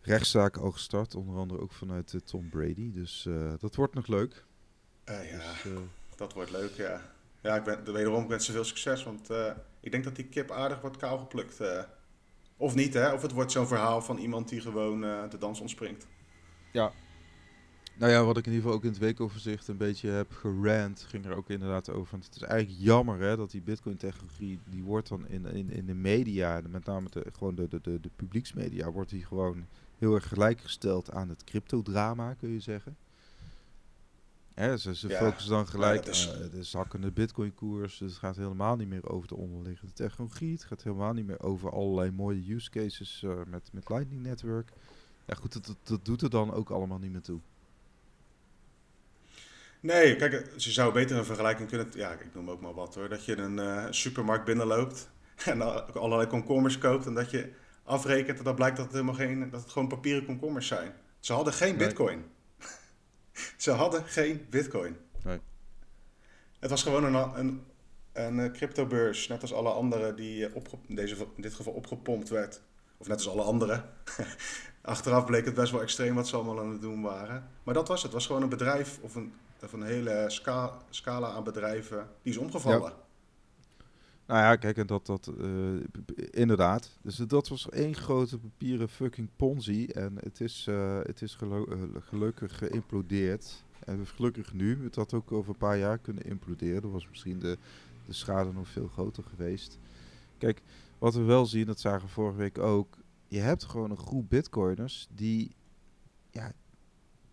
[0.00, 1.14] rechtszaken al gestart.
[1.14, 2.92] Onder andere ook vanuit Tom Brady.
[2.92, 4.44] Dus dat wordt nog leuk.
[5.04, 5.20] ja,
[5.62, 5.72] dus,
[6.16, 7.14] dat wordt leuk, ja.
[7.42, 9.04] Ja, ik ben, wederom ik wens ze veel succes.
[9.04, 9.28] Want
[9.80, 11.60] ik denk dat die kip aardig wordt kaal geplukt.
[12.56, 13.12] of niet, hè?
[13.12, 16.06] Of het wordt zo'n verhaal van iemand die gewoon de dans ontspringt.
[16.72, 16.92] Ja,
[17.98, 21.02] nou ja, wat ik in ieder geval ook in het weekoverzicht een beetje heb gerand,
[21.08, 22.10] ging er ook inderdaad over.
[22.10, 25.86] Want het is eigenlijk jammer hè, dat die Bitcoin-technologie, die wordt dan in, in, in
[25.86, 29.66] de media, met name de, gewoon de, de, de, de publieksmedia, wordt die gewoon
[29.98, 32.96] heel erg gelijkgesteld aan het cryptodrama, kun je zeggen.
[34.54, 36.14] Hè, ze ze focussen dan gelijk uh,
[36.50, 37.98] de zakkende bitcoin-koers.
[37.98, 40.52] Dus het gaat helemaal niet meer over de onderliggende technologie.
[40.52, 44.72] Het gaat helemaal niet meer over allerlei mooie use cases uh, met, met Lightning Network.
[45.26, 47.40] Ja goed, dat, dat, doet er dan ook allemaal niet meer toe.
[49.86, 51.86] Nee, kijk, ze zou beter een vergelijking kunnen...
[51.94, 53.08] Ja, ik noem ook maar wat hoor.
[53.08, 55.08] Dat je een uh, supermarkt binnenloopt
[55.44, 55.62] en
[55.94, 57.06] allerlei komkommers koopt...
[57.06, 57.52] en dat je
[57.84, 59.50] afrekent en dat blijkt dat het helemaal geen...
[59.50, 60.92] dat het gewoon papieren komkommers zijn.
[61.20, 62.24] Ze hadden geen bitcoin.
[63.56, 64.96] Ze hadden geen bitcoin.
[65.24, 65.40] Nee.
[66.58, 67.64] Het was gewoon een, een,
[68.12, 72.60] een eh, cryptobeurs, net als alle andere die eh, deze, in dit geval opgepompt werd.
[72.96, 73.84] Of net als alle andere.
[74.80, 77.50] Achteraf bleek het best wel extreem wat ze allemaal aan het doen waren.
[77.62, 78.04] Maar dat was het.
[78.04, 79.32] Het was gewoon een bedrijf of een,
[79.66, 80.24] of een hele
[80.90, 82.92] scala, aan bedrijven die is omgevallen.
[84.26, 85.84] Nou ja, kijk, en dat, dat uh,
[86.30, 86.98] inderdaad.
[87.02, 89.86] Dus dat was één grote papieren fucking ponzi.
[89.86, 93.64] En het is, uh, het is gelu gelukkig geïmplodeerd.
[93.84, 96.82] En gelukkig nu, het had ook over een paar jaar kunnen imploderen.
[96.82, 97.58] Dan was misschien de,
[98.06, 99.78] de schade nog veel groter geweest.
[100.38, 100.62] Kijk,
[100.98, 102.96] wat we wel zien, dat zagen we vorige week ook.
[103.28, 105.54] Je hebt gewoon een groep bitcoiners die,
[106.30, 106.52] ja,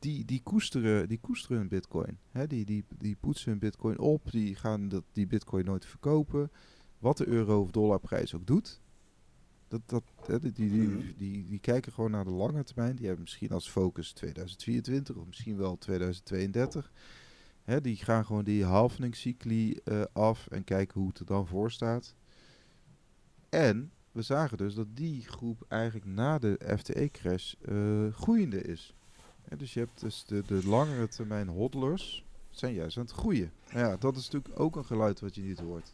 [0.04, 2.18] die, die, koesteren, die koesteren hun bitcoin.
[2.32, 6.52] Hè, die, die, die poetsen hun bitcoin op, die gaan dat, die bitcoin nooit verkopen
[7.00, 8.82] wat de euro of dollarprijs ook doet.
[9.68, 10.04] Dat, dat,
[10.42, 10.98] die, die, mhm.
[10.98, 12.96] die, die, die, kijken gewoon naar de lange termijn.
[12.96, 16.92] Die hebben misschien als focus 2024 of misschien wel 2032.
[17.64, 21.72] Hè, die gaan gewoon die halveningscycli uh, af en kijken hoe het er dan voor
[21.72, 22.16] staat.
[23.50, 28.96] En we zagen dus dat die groep eigenlijk na de FTE-crash uh, eh, groeiende is.
[29.58, 33.52] Dus je hebt dus de, de langere termijn hodlers zijn juist aan het groeien.
[33.70, 35.92] ja, dat is natuurlijk ook een geluid wat je niet hoort.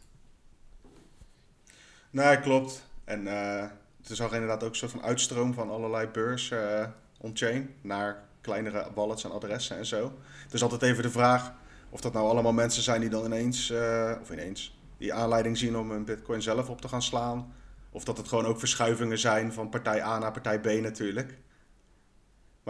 [2.10, 2.88] Nee, klopt.
[3.04, 6.86] En uh, er zag inderdaad ook een soort van uitstroom van allerlei beurs uh,
[7.18, 10.12] on-chain naar kleinere wallets en adressen en zo.
[10.50, 11.52] Is altijd even de vraag
[11.90, 15.76] of dat nou allemaal mensen zijn die dan ineens, uh, of ineens, die aanleiding zien
[15.76, 17.52] om een bitcoin zelf op te gaan slaan.
[17.90, 21.38] Of dat het gewoon ook verschuivingen zijn van partij A naar partij B natuurlijk.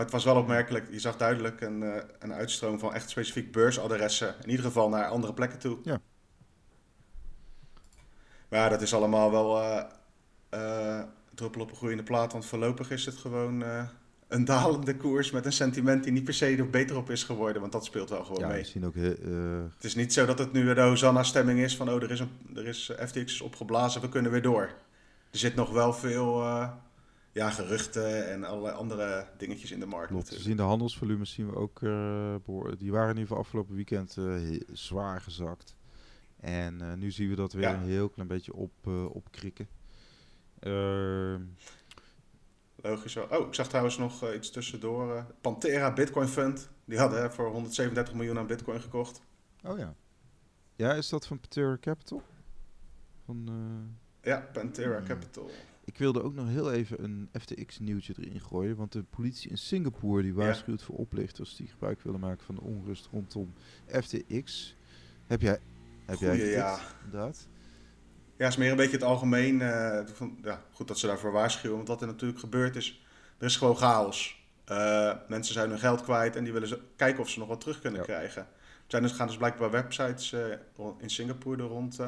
[0.01, 4.35] Maar het was wel opmerkelijk, je zag duidelijk een, een uitstroom van echt specifiek beursadressen.
[4.43, 5.79] In ieder geval naar andere plekken toe.
[5.83, 6.01] Ja.
[8.49, 9.63] Maar dat is allemaal wel
[10.55, 11.03] uh,
[11.35, 12.33] druppel op een groeiende plaat.
[12.33, 13.65] Want voorlopig is het gewoon
[14.29, 17.61] een dalende koers met een sentiment die niet per se er beter op is geworden.
[17.61, 18.65] Want dat speelt wel gewoon ja, mee.
[18.65, 18.95] Zien ook,
[19.75, 21.91] Het is niet zo dat het nu de Hosanna-stemming is van...
[21.91, 24.71] oh, er is, een, er is FTX is opgeblazen, we kunnen weer door.
[25.31, 26.43] Er zit nog wel veel
[27.33, 30.09] ja, geruchten en allerlei andere dingetjes in de markt.
[30.09, 30.31] Klopt.
[30.31, 31.79] We zien de handelsvolumes zien we ook...
[32.79, 34.17] die waren in ieder geval afgelopen weekend
[34.73, 35.75] zwaar gezakt.
[36.41, 39.69] En uh, nu zien we dat weer een heel klein beetje op, opkrikken.
[40.61, 41.35] Uh,
[42.77, 43.27] Logisch zo.
[43.31, 45.27] Oh, ik zag trouwens nog iets tussendoor.
[45.41, 46.71] Pantera Bitcoin Fund.
[46.85, 49.21] Die hadden voor 137 miljoen aan Bitcoin gekocht.
[49.65, 49.95] Oh ja.
[50.77, 52.23] Ja, is dat van Pantera Capital?
[53.25, 53.49] Van,
[54.23, 55.07] ja, Pantera hmm.
[55.07, 55.51] Capital.
[55.91, 58.77] Ik wilde ook nog heel even een FTX-nieuwtje erin gooien.
[58.77, 62.61] Want de politie in Singapore die waarschuwt voor oplichters die gebruik willen maken van de
[62.61, 63.53] onrust rondom
[63.87, 64.77] FTX.
[65.27, 65.59] Heb jij
[66.05, 66.79] heb jij ja.
[67.11, 67.47] dat?
[68.37, 69.55] Ja, is meer een beetje het algemeen.
[69.55, 70.01] Uh,
[70.43, 71.77] ja, goed dat ze daarvoor waarschuwen.
[71.77, 73.07] Want wat er natuurlijk gebeurt is,
[73.39, 74.45] er is gewoon chaos.
[74.71, 77.81] Uh, mensen zijn hun geld kwijt en die willen kijken of ze nog wat terug
[77.81, 78.43] kunnen krijgen.
[78.43, 80.41] Er zijn dus, gaan dus blijkbaar websites uh,
[80.99, 81.99] in Singapore er rond,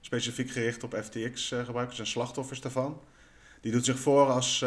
[0.00, 3.00] specifiek gericht op FTX gebruikers en slachtoffers daarvan.
[3.62, 4.60] Die doet zich voor als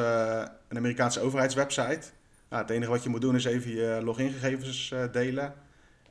[0.68, 2.08] een Amerikaanse overheidswebsite.
[2.50, 5.54] Nou, het enige wat je moet doen is even je logingegevens delen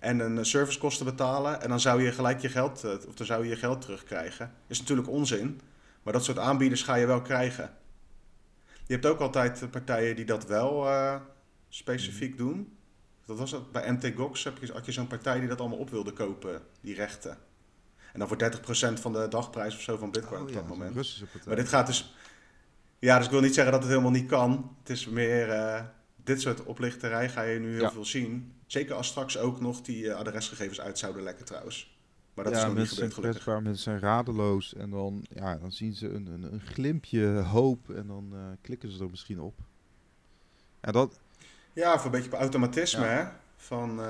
[0.05, 1.63] en een servicekosten betalen.
[1.63, 4.53] En dan zou je gelijk je geld, eh, of dan zou je je geld terugkrijgen.
[4.67, 5.61] Is natuurlijk onzin.
[6.03, 7.71] Maar dat soort aanbieders ga je wel krijgen.
[8.87, 11.17] Je hebt ook altijd partijen die dat wel uh,
[11.69, 12.77] specifiek doen.
[13.27, 15.79] Dat was het, bij MT Gox heb je, had je zo'n partij die dat allemaal
[15.79, 17.39] op wilde kopen, die rechten.
[18.13, 18.37] En dan voor
[18.97, 20.95] 30% van de dagprijs of zo van Bitcoin oh, op dat ja, moment.
[21.47, 22.15] Maar dit gaat dus.
[23.05, 24.77] Ja, dus ik wil niet zeggen dat het helemaal niet kan.
[24.79, 25.49] Het is meer.
[25.49, 25.83] Uh,
[26.17, 28.53] dit soort oplichterij ga je nu heel veel zien.
[28.67, 31.99] Zeker als straks ook nog die uh, adresgegevens uit zouden lekken trouwens.
[32.35, 33.47] Maar dat ja, is nog niet gebeurd gelukkig.
[33.47, 38.07] mensen zijn radeloos en dan, ja, dan zien ze een, een, een glimpje hoop en
[38.07, 39.55] dan uh, klikken ze er misschien op.
[40.81, 41.19] Ja, dat...
[41.73, 43.25] ja, voor een beetje op automatisme, hè.
[43.57, 44.01] Van,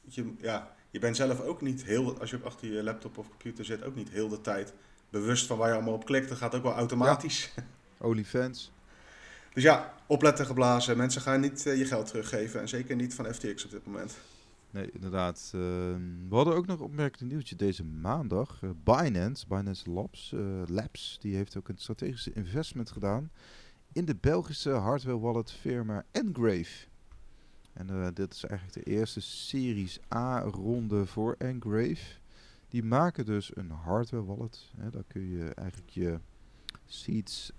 [0.00, 3.64] je, ja, je bent zelf ook niet heel, als je achter je laptop of computer
[3.64, 4.72] zit, ook niet heel de tijd
[5.08, 6.28] bewust van waar je allemaal op klikt.
[6.28, 7.52] Dat gaat ook wel automatisch.
[7.56, 7.62] Ja.
[8.00, 8.72] OnlyFans.
[9.52, 10.96] Dus ja, opletten geblazen.
[10.96, 12.60] Mensen gaan niet uh, je geld teruggeven.
[12.60, 14.16] En zeker niet van FTX op dit moment.
[14.70, 15.52] Nee, inderdaad.
[15.54, 15.60] Uh,
[16.28, 18.60] we hadden ook nog opmerkend nieuwtje deze maandag.
[18.62, 23.30] Uh, Binance, Binance Labs, uh, Labs, die heeft ook een strategische investment gedaan
[23.92, 26.88] in de Belgische hardware wallet firma Engrave.
[27.72, 32.18] En dit is eigenlijk de eerste Series A-ronde voor Engrave.
[32.68, 34.72] Die maken dus een hardware wallet.
[34.76, 36.18] Hè, daar kun je eigenlijk je
[36.92, 37.52] seeds,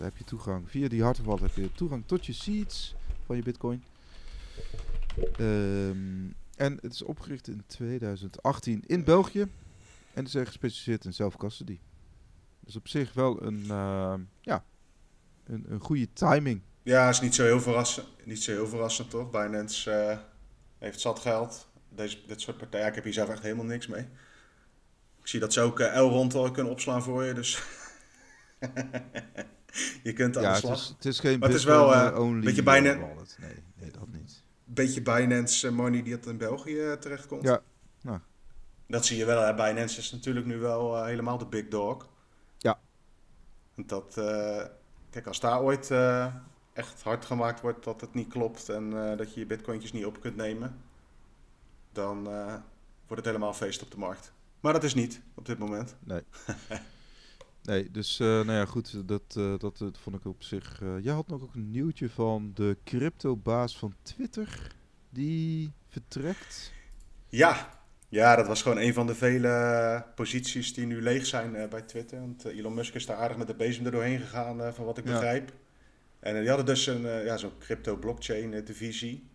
[0.00, 0.70] heb je toegang.
[0.70, 2.94] Via die hardware heb je toegang tot je seeds
[3.26, 3.84] van je bitcoin.
[5.40, 9.46] Um, en het is opgericht in 2018 in België.
[10.14, 11.78] En is zijn gespecialiseerd in zelfcustody.
[12.60, 14.64] Dus op zich wel een, uh, ja,
[15.44, 16.60] een, een goede timing.
[16.82, 19.30] Ja, is niet zo heel verrassend, niet zo heel verrassend toch?
[19.30, 20.18] Binance uh,
[20.78, 21.68] heeft zat geld.
[21.88, 24.02] Deze, dit soort partijen, ik heb hier zelf echt helemaal niks mee.
[25.20, 27.62] Ik zie dat ze ook uh, L-rond wel kunnen opslaan voor je, dus...
[30.02, 30.72] je kunt aan ja, de slag.
[30.72, 32.94] Het is, het is geen maar het is wel een beetje bijna...
[32.94, 37.42] Nee, nee, dat niet beetje Binance money die dat in België eh, terechtkomt.
[37.42, 37.60] Ja,
[38.00, 38.18] nou.
[38.86, 39.42] Dat zie je wel.
[39.42, 39.54] Hè.
[39.54, 42.08] Binance is natuurlijk nu wel helemaal de big dog.
[42.58, 42.78] Ja.
[43.74, 44.14] Dat,
[45.10, 45.90] kijk, als daar ooit
[46.72, 50.20] echt hard gemaakt wordt dat het niet klopt en dat je je bitcointjes niet op
[50.20, 50.80] kunt nemen,
[51.92, 52.24] dan
[53.06, 54.32] wordt het helemaal feest op de markt.
[54.60, 55.96] Maar dat is niet op dit moment.
[56.04, 56.22] Nee.
[57.66, 60.80] Nee, dus uh, nou ja, goed, dat, uh, dat, dat vond ik op zich...
[60.82, 64.74] Uh, jij had nog ook een nieuwtje van de crypto-baas van Twitter,
[65.10, 66.72] die vertrekt.
[67.28, 67.70] Ja,
[68.08, 72.20] ja, dat was gewoon een van de vele posities die nu leeg zijn bij Twitter.
[72.20, 75.04] Want Elon Musk is daar aardig met de bezem er doorheen gegaan, van wat ik
[75.04, 75.52] begrijp.
[76.20, 79.28] En die hadden dus een, ja, zo'n crypto-blockchain-divisie.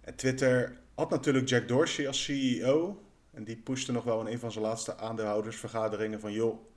[0.00, 3.02] En Twitter had natuurlijk Jack Dorsey als CEO.
[3.30, 6.32] En die pushte nog wel in een van zijn laatste aandeelhoudersvergaderingen van...
[6.32, 6.70] joh,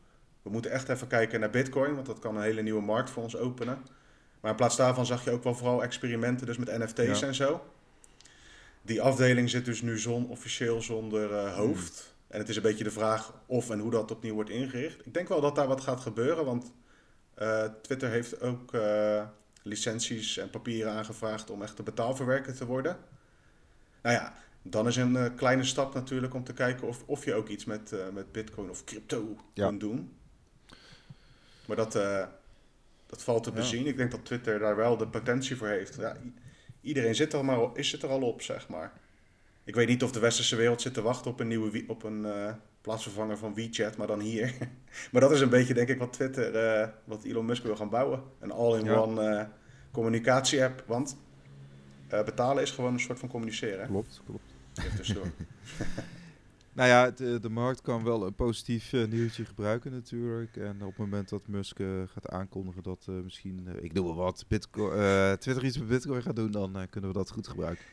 [0.46, 3.24] we moeten echt even kijken naar Bitcoin, want dat kan een hele nieuwe markt voor
[3.24, 3.78] ons openen.
[4.40, 7.66] Maar in plaats daarvan zag je ook wel vooral experimenten dus met NFT's en zo.
[8.82, 12.16] Die afdeling zit dus nu zon, officieel zonder uh, hoofd.
[12.28, 15.06] En het is een beetje de vraag of en hoe dat opnieuw wordt ingericht.
[15.06, 16.72] Ik denk wel dat daar wat gaat gebeuren, want
[17.38, 19.24] uh, Twitter heeft ook uh,
[19.64, 22.98] licenties en papieren aangevraagd om echt de betaalverwerker te worden.
[24.02, 27.48] Nou ja, dan is een kleine stap natuurlijk om te kijken of, of je ook
[27.48, 29.68] iets met, met Bitcoin of crypto ja.
[29.68, 30.14] kunt doen.
[31.68, 32.26] Maar dat, uh,
[33.06, 33.88] dat valt te bezien.
[33.88, 35.96] Ik denk dat Twitter daar wel de potentie voor heeft.
[35.96, 36.16] Ja,
[36.82, 38.94] iedereen zit er, maar, is het er al op, zeg maar.
[39.64, 42.26] Ik weet niet of de westerse wereld zit te wachten op een nieuwe op een
[42.26, 44.54] uh, plaatsvervanger van WeChat, maar dan hier.
[45.12, 47.90] maar dat is een beetje, denk ik, wat Twitter, uh, wat Elon Musk wil gaan
[47.90, 48.24] bouwen.
[48.40, 49.50] Een all-in-one
[49.92, 50.84] communicatie-app.
[50.86, 51.18] Want
[52.10, 53.88] betalen is gewoon een soort van communiceren.
[53.88, 54.54] Klopt, klopt.
[54.96, 55.32] Tussendoor.
[56.76, 60.58] Nou ja, de, de, markt kan wel een positief uh, nieuwtje gebruiken natuurlijk.
[60.58, 64.16] En op het moment dat Musk uh, gaat aankondigen dat uh, misschien, ik doe wel
[64.16, 67.86] wat, Bitcoin, Twitter iets met Bitcoin gaat doen, dan kunnen we dat goed gebruiken.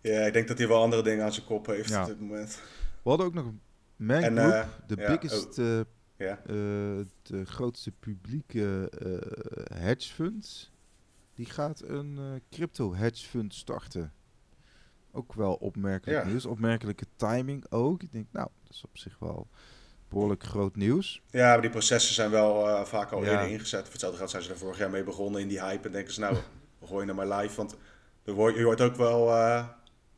[0.00, 2.60] Ja, ik denk dat hij wel andere dingen aan zijn kop heeft op dit moment.
[3.02, 3.52] We hadden ook nog
[3.96, 5.80] Man en, Group, de ja, biggest, oh,
[6.16, 6.40] ja.
[7.22, 8.90] de grootste publieke
[9.74, 10.70] hedge fund.
[11.34, 14.12] Die gaat een crypto hedge fund starten
[15.16, 16.46] ook wel opmerkelijk nieuws.
[16.46, 18.02] Opmerkelijke timing ook.
[18.02, 19.48] Ik denk, nou, dat is op zich wel
[20.08, 21.22] behoorlijk groot nieuws.
[21.30, 23.82] Ja, maar die processen zijn wel uh, vaak al eerder ingezet.
[23.82, 25.86] Voor hetzelfde geld zijn ze er vorig jaar mee begonnen in die hype.
[25.86, 26.36] En denken ze, nou,
[26.80, 27.56] we gooien er maar live.
[27.56, 27.76] Want
[28.24, 29.68] je hoort ook wel uh,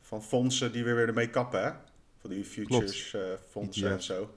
[0.01, 1.71] van fondsen die weer weer ermee kappen, hè?
[2.21, 4.33] Van die futures uh, fondsen en zo.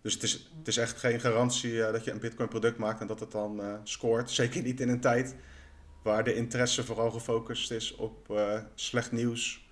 [0.00, 3.06] Dus het is, het is echt geen garantie dat je een bitcoin product maakt en
[3.06, 4.30] dat het dan scoort.
[4.30, 5.34] Zeker niet in een tijd
[6.02, 8.40] waar de interesse vooral gefocust is op
[8.74, 9.67] slecht nieuws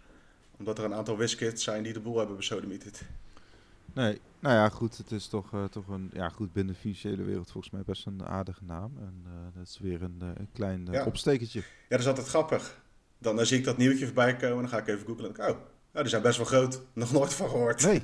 [0.58, 3.02] omdat er een aantal wiskits zijn die de boel hebben besodemieterd.
[3.96, 4.96] Nee, nou ja, goed.
[4.96, 8.06] Het is toch, uh, toch een, ja, goed, binnen de financiële wereld volgens mij best
[8.06, 8.92] een aardige naam.
[8.98, 11.04] En uh, dat is weer een, uh, een klein ja.
[11.04, 11.58] opstekertje.
[11.58, 12.80] Ja, dat is altijd grappig.
[13.18, 15.36] Dan, dan zie ik dat nieuwtje voorbij komen en dan ga ik even googlen oh,
[15.36, 15.58] nou,
[15.92, 16.82] die zijn best wel groot.
[16.92, 17.84] Nog nooit van gehoord.
[17.84, 18.02] Nee.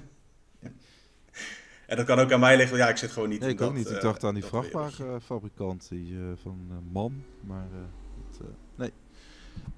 [1.87, 2.77] en dat kan ook aan mij liggen.
[2.77, 3.91] Ja, ik zit gewoon niet nee, in ik ook niet.
[3.91, 7.25] Ik dacht aan die vrachtwagenfabrikant die, van MAN.
[7.41, 7.69] Maar
[8.39, 8.93] dat, nee.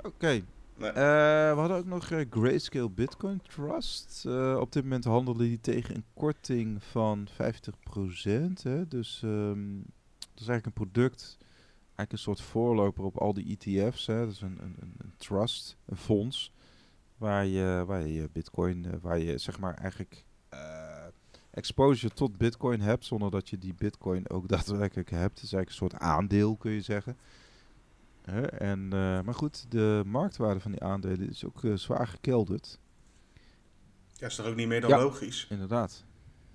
[0.02, 0.42] Oké,
[0.78, 0.90] Uh,
[1.52, 4.24] we hadden ook nog uh, Grayscale Bitcoin Trust.
[4.26, 7.34] Uh, op dit moment handelen die tegen een korting van 50%.
[8.62, 8.88] Hè?
[8.88, 9.84] Dus um,
[10.18, 11.36] dat is eigenlijk een product,
[11.80, 14.06] eigenlijk een soort voorloper op al die ETF's.
[14.06, 14.18] Hè?
[14.18, 16.52] Dat is een, een, een trust, een fonds,
[17.16, 20.24] waar je, waar je Bitcoin, waar je zeg maar eigenlijk
[21.54, 25.34] exposure tot Bitcoin hebt, zonder dat je die Bitcoin ook daadwerkelijk hebt.
[25.34, 27.16] Het is eigenlijk een soort aandeel, kun je zeggen.
[28.58, 32.78] En, uh, maar goed, de marktwaarde van die aandelen is ook uh, zwaar gekelderd.
[34.12, 35.46] Ja, is toch ook niet meer dan ja, logisch?
[35.50, 36.04] inderdaad.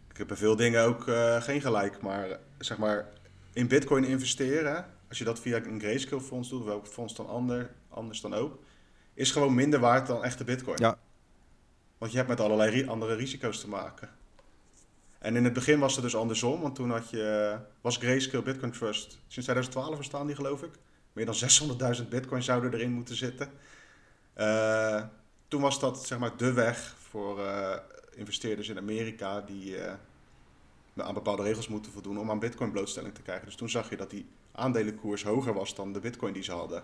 [0.10, 3.08] Ik heb bij veel dingen ook uh, geen gelijk, maar zeg maar
[3.54, 7.72] in bitcoin investeren, als je dat via een grayscale fonds doet, welk fonds dan ander,
[7.90, 8.60] anders dan ook,
[9.14, 10.78] is gewoon minder waard dan echte bitcoin.
[10.82, 10.98] Ja.
[11.98, 14.10] Want je hebt met allerlei ri andere risico's te maken.
[15.20, 18.72] En in het begin was het dus andersom, want toen had je, was Grayscale Bitcoin
[18.72, 20.72] Trust, sinds 2012 bestaan die geloof ik.
[21.20, 21.28] Meer
[21.80, 23.50] dan 600.000 bitcoin zouden erin moeten zitten.
[24.38, 25.04] Uh,
[25.48, 27.40] toen was dat zeg maar de weg voor
[28.16, 29.76] investeerders in Amerika die
[30.98, 33.46] aan bepaalde regels moeten voldoen om aan bitcoin blootstelling te krijgen.
[33.46, 36.84] Dus toen zag je dat die aandelenkoers hoger was dan de bitcoin die ze hadden.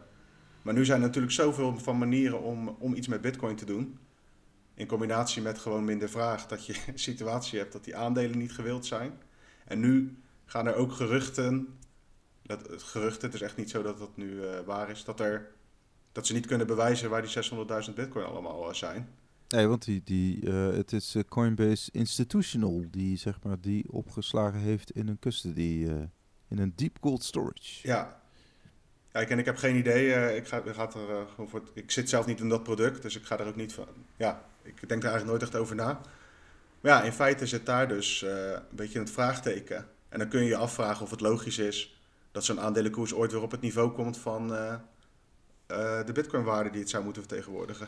[0.62, 4.00] Maar nu zijn er natuurlijk zoveel van manieren om, om iets met bitcoin te doen.
[4.74, 8.54] In combinatie met gewoon minder vraag, dat je een situatie hebt dat die aandelen niet
[8.54, 9.14] gewild zijn.
[9.66, 11.78] En nu gaan er ook geruchten,
[12.46, 15.20] dat, het geruchten, het is echt niet zo dat dat nu uh, waar is, dat,
[15.20, 15.52] er,
[16.12, 17.52] dat ze niet kunnen bewijzen waar die
[17.88, 19.10] 600.000 bitcoin allemaal uh, zijn.
[19.48, 24.92] Nee, want die, die, uh, het is Coinbase Institutional die, zeg maar, die opgeslagen heeft
[24.92, 25.88] in een custody,
[26.48, 27.88] in een deep cold storage.
[27.88, 28.24] Ja,
[29.16, 30.08] Kijk, en ik heb geen idee.
[30.08, 33.16] Uh, ik, ga, ga er, uh, voor ik zit zelf niet in dat product, dus
[33.16, 33.88] ik ga er ook niet van.
[34.18, 36.02] Ja, ik denk er eigenlijk nooit echt over na.
[36.82, 39.86] Maar ja, in feite zit daar dus uh, een beetje het vraagteken.
[40.10, 41.95] En dan kun je je afvragen of het logisch is
[42.36, 44.48] dat zo'n aandelenkoers ooit weer op het niveau komt van
[46.06, 47.88] de bitcoinwaarde die het zou moeten vertegenwoordigen.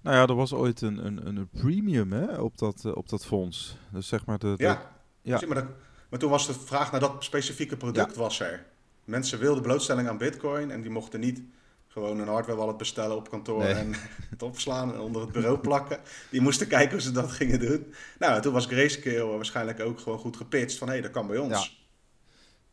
[0.00, 3.76] Nou ja, er was ooit een, een, een premium hè, op, dat, op dat fonds.
[3.92, 4.54] Dus zeg maar de.
[4.56, 5.40] de ja, ja.
[5.46, 5.64] Maar, dat,
[6.08, 8.66] maar, toen was de vraag naar dat specifieke product was er
[9.06, 11.42] mensen wilden blootstelling aan bitcoin en die mochten niet
[11.86, 13.94] gewoon een hardware wallet bestellen op kantoor en
[14.30, 15.98] het opslaan en onder het bureau plakken.
[16.30, 17.94] Die moesten kijken hoe ze dat gingen doen.
[18.18, 21.38] Nou, toen was Grayscale waarschijnlijk ook gewoon goed gepitcht van hé, hey, dat kan bij
[21.38, 21.64] ons.
[21.64, 21.84] Ja.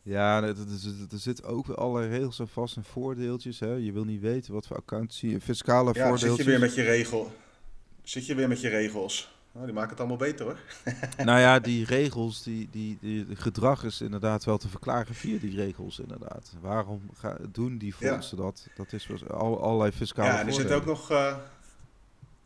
[0.04, 0.56] Ja, er,
[1.12, 3.60] er zit ook allerlei regels aan vast en voordeeltjes.
[3.60, 3.72] Hè.
[3.72, 6.36] Je wil niet weten wat voor accountancy, fiscale ja, voordeeltjes.
[6.36, 7.32] zit je weer met je regel.
[8.02, 9.34] Zit je weer met je regels.
[9.52, 10.58] Nou, die maken het allemaal beter hoor.
[11.26, 15.56] nou ja, die regels, die, die, die, gedrag is inderdaad wel te verklaren via die
[15.56, 16.52] regels inderdaad.
[16.60, 18.66] Waarom ga, doen die fondsen dat?
[18.76, 21.36] Dat is wel al, allerlei fiscale Ja, en er zit ook nog uh,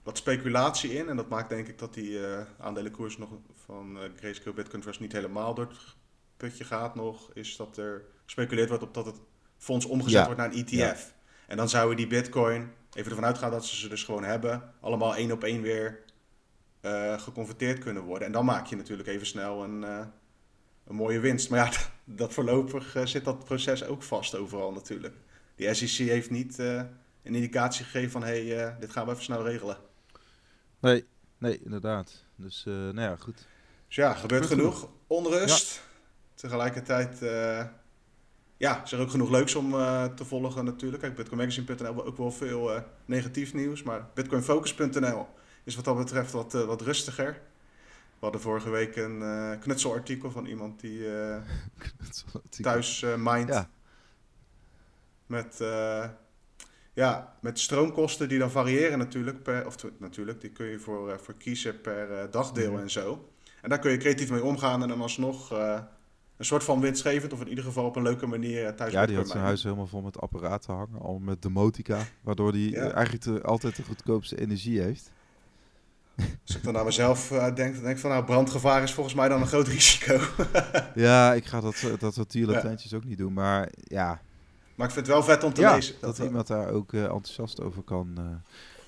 [0.03, 1.09] wat speculatie in.
[1.09, 3.31] En dat maakt denk ik dat die uh, aandelenkoers nog
[3.65, 5.97] van uh, Grayscale Bitcoin Trust niet helemaal door het
[6.39, 7.31] putje gaat nog.
[7.33, 9.21] Is dat er gespeculeerd wordt op dat het
[9.59, 11.15] fonds omgezet wordt naar een ETF.
[11.47, 15.17] En dan zouden die bitcoin, even ervan uitgaan dat ze ze dus gewoon hebben, allemaal
[15.17, 16.05] één op één weer
[16.83, 18.27] uh, geconverteerd kunnen worden.
[18.27, 20.07] En dan maak je natuurlijk even snel een, uh,
[20.87, 21.51] een mooie winst.
[21.51, 21.79] Maar ja,
[22.17, 25.15] dat voorlopig uh, zit dat proces ook vast overal natuurlijk.
[25.55, 26.89] Die SEC heeft niet een
[27.23, 29.77] indicatie gegeven van hé, hey, dit gaan we even snel regelen.
[30.81, 31.05] Nee,
[31.39, 32.25] nee, inderdaad.
[32.37, 33.47] Dus nou ja, goed.
[33.87, 34.89] Dus ja, gebeurt genoeg.
[35.07, 35.87] Onrust.
[36.39, 37.19] Tegelijkertijd
[38.57, 39.71] ja, is er ook genoeg leuks om
[40.15, 41.03] te volgen natuurlijk.
[41.03, 45.27] Kijk, bitcoinmagazine.nl ook wel veel negatief nieuws, maar bitcoinfocus.nl
[45.65, 47.33] is wat dat betreft wat, uh, wat rustiger.
[48.19, 49.23] We hadden vorige week een
[49.61, 51.07] knutselartikel van iemand die
[52.61, 53.53] thuis mindt.
[53.53, 53.71] Ja.
[55.27, 55.63] Met,
[56.93, 59.43] ja, met stroomkosten die dan variëren natuurlijk.
[59.43, 62.81] Per, of natuurlijk, die kun je voor, voor kiezen per dagdeel mhm.
[62.81, 63.29] en zo.
[63.63, 65.53] En daar kun je creatief mee omgaan en dan alsnog
[66.39, 68.93] een soort van winstgevend, of in ieder geval op een leuke manier thuis.
[68.93, 72.91] Ja, die had zijn huis helemaal vol met apparaten hangen, al met demotica, waardoor hij
[72.91, 75.11] eigenlijk altijd de goedkoopste energie heeft.
[76.47, 79.15] Als ik dan naar mezelf uh, denk, dan denk ik van nou, brandgevaar is volgens
[79.15, 80.21] mij dan een groot risico.
[80.95, 84.21] ja, ik ga dat, eh, dat soort ook niet doen, maar ja.
[84.75, 85.95] Maar ik vind het wel vet om te lezen.
[86.01, 88.15] Dat, dat iemand daar ook uh, enthousiast over kan.
[88.19, 88.25] Uh.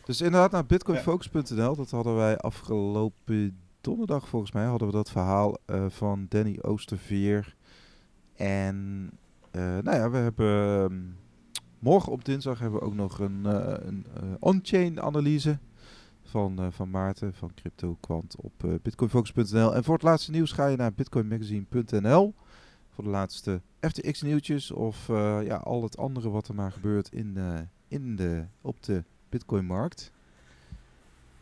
[0.05, 5.57] Dus inderdaad, naar bitcoinfocus.nl, dat hadden wij afgelopen donderdag volgens mij, hadden we dat verhaal
[5.89, 7.57] van Danny Oosterveer.
[8.35, 9.05] En
[9.53, 10.47] nou ja, we hebben...
[10.81, 11.17] Um,
[11.79, 13.45] morgen op dinsdag hebben we ook nog een,
[13.87, 14.07] een
[14.39, 15.59] on-chain analyse
[16.23, 18.53] van, van Maarten van CryptoQuant op
[18.83, 19.75] bitcoinfocus.nl.
[19.75, 22.35] En voor het laatste nieuws ga je naar bitcoinmagazine.nl
[22.91, 25.07] voor de laatste FTX nieuwtjes of
[25.43, 27.39] ja, al het andere wat er maar gebeurt in,
[27.89, 30.13] in de, op de bitcoinmarkt.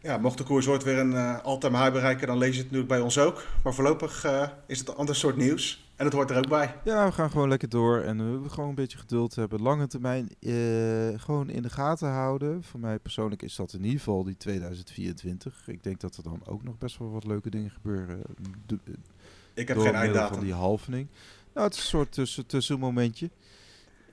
[0.09, 2.65] Ja, mocht de koers ooit weer een uh, all-time high bereiken, dan lees je het
[2.65, 3.43] natuurlijk bij ons ook.
[3.63, 4.27] Maar voorlopig
[4.67, 5.89] is het een ander soort nieuws.
[5.97, 6.75] En het hoort er ook bij.
[6.85, 8.01] Ja, we gaan gewoon lekker door.
[8.01, 9.63] En we hebben gewoon een beetje geduld hebben.
[9.63, 10.53] Lange termijn uh,
[11.17, 12.63] gewoon in de gaten houden.
[12.63, 15.69] Voor mij persoonlijk is dat in ieder geval die 2024.
[15.69, 18.23] Ik denk dat er dan ook nog best wel wat leuke dingen gebeuren.
[18.67, 18.79] De,
[19.55, 20.35] ik heb geen einddatum.
[20.35, 21.09] van die halvening.
[21.55, 23.31] Nou, het is een soort tussen, tussenmomentje.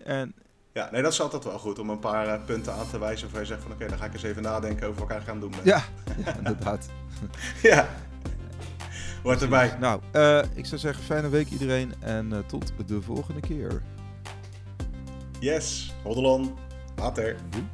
[0.03, 0.33] En
[0.75, 3.31] ja, nee, dat is altijd wel goed om een paar uh, punten aan te wijzen.
[3.31, 5.39] Waar je zegt van oké, dan ga ik eens even nadenken over wat ik gaan
[5.39, 5.53] doen.
[5.63, 5.83] Ja,
[6.25, 6.89] ja, inderdaad.
[7.61, 7.89] ja.
[9.23, 9.77] Hoort erbij.
[9.79, 13.81] Nou, uh, ik zou zeggen, fijne week iedereen en uh, tot de volgende keer.
[15.39, 16.57] Yes, hold on.
[16.95, 17.35] Later.
[17.49, 17.65] Doei.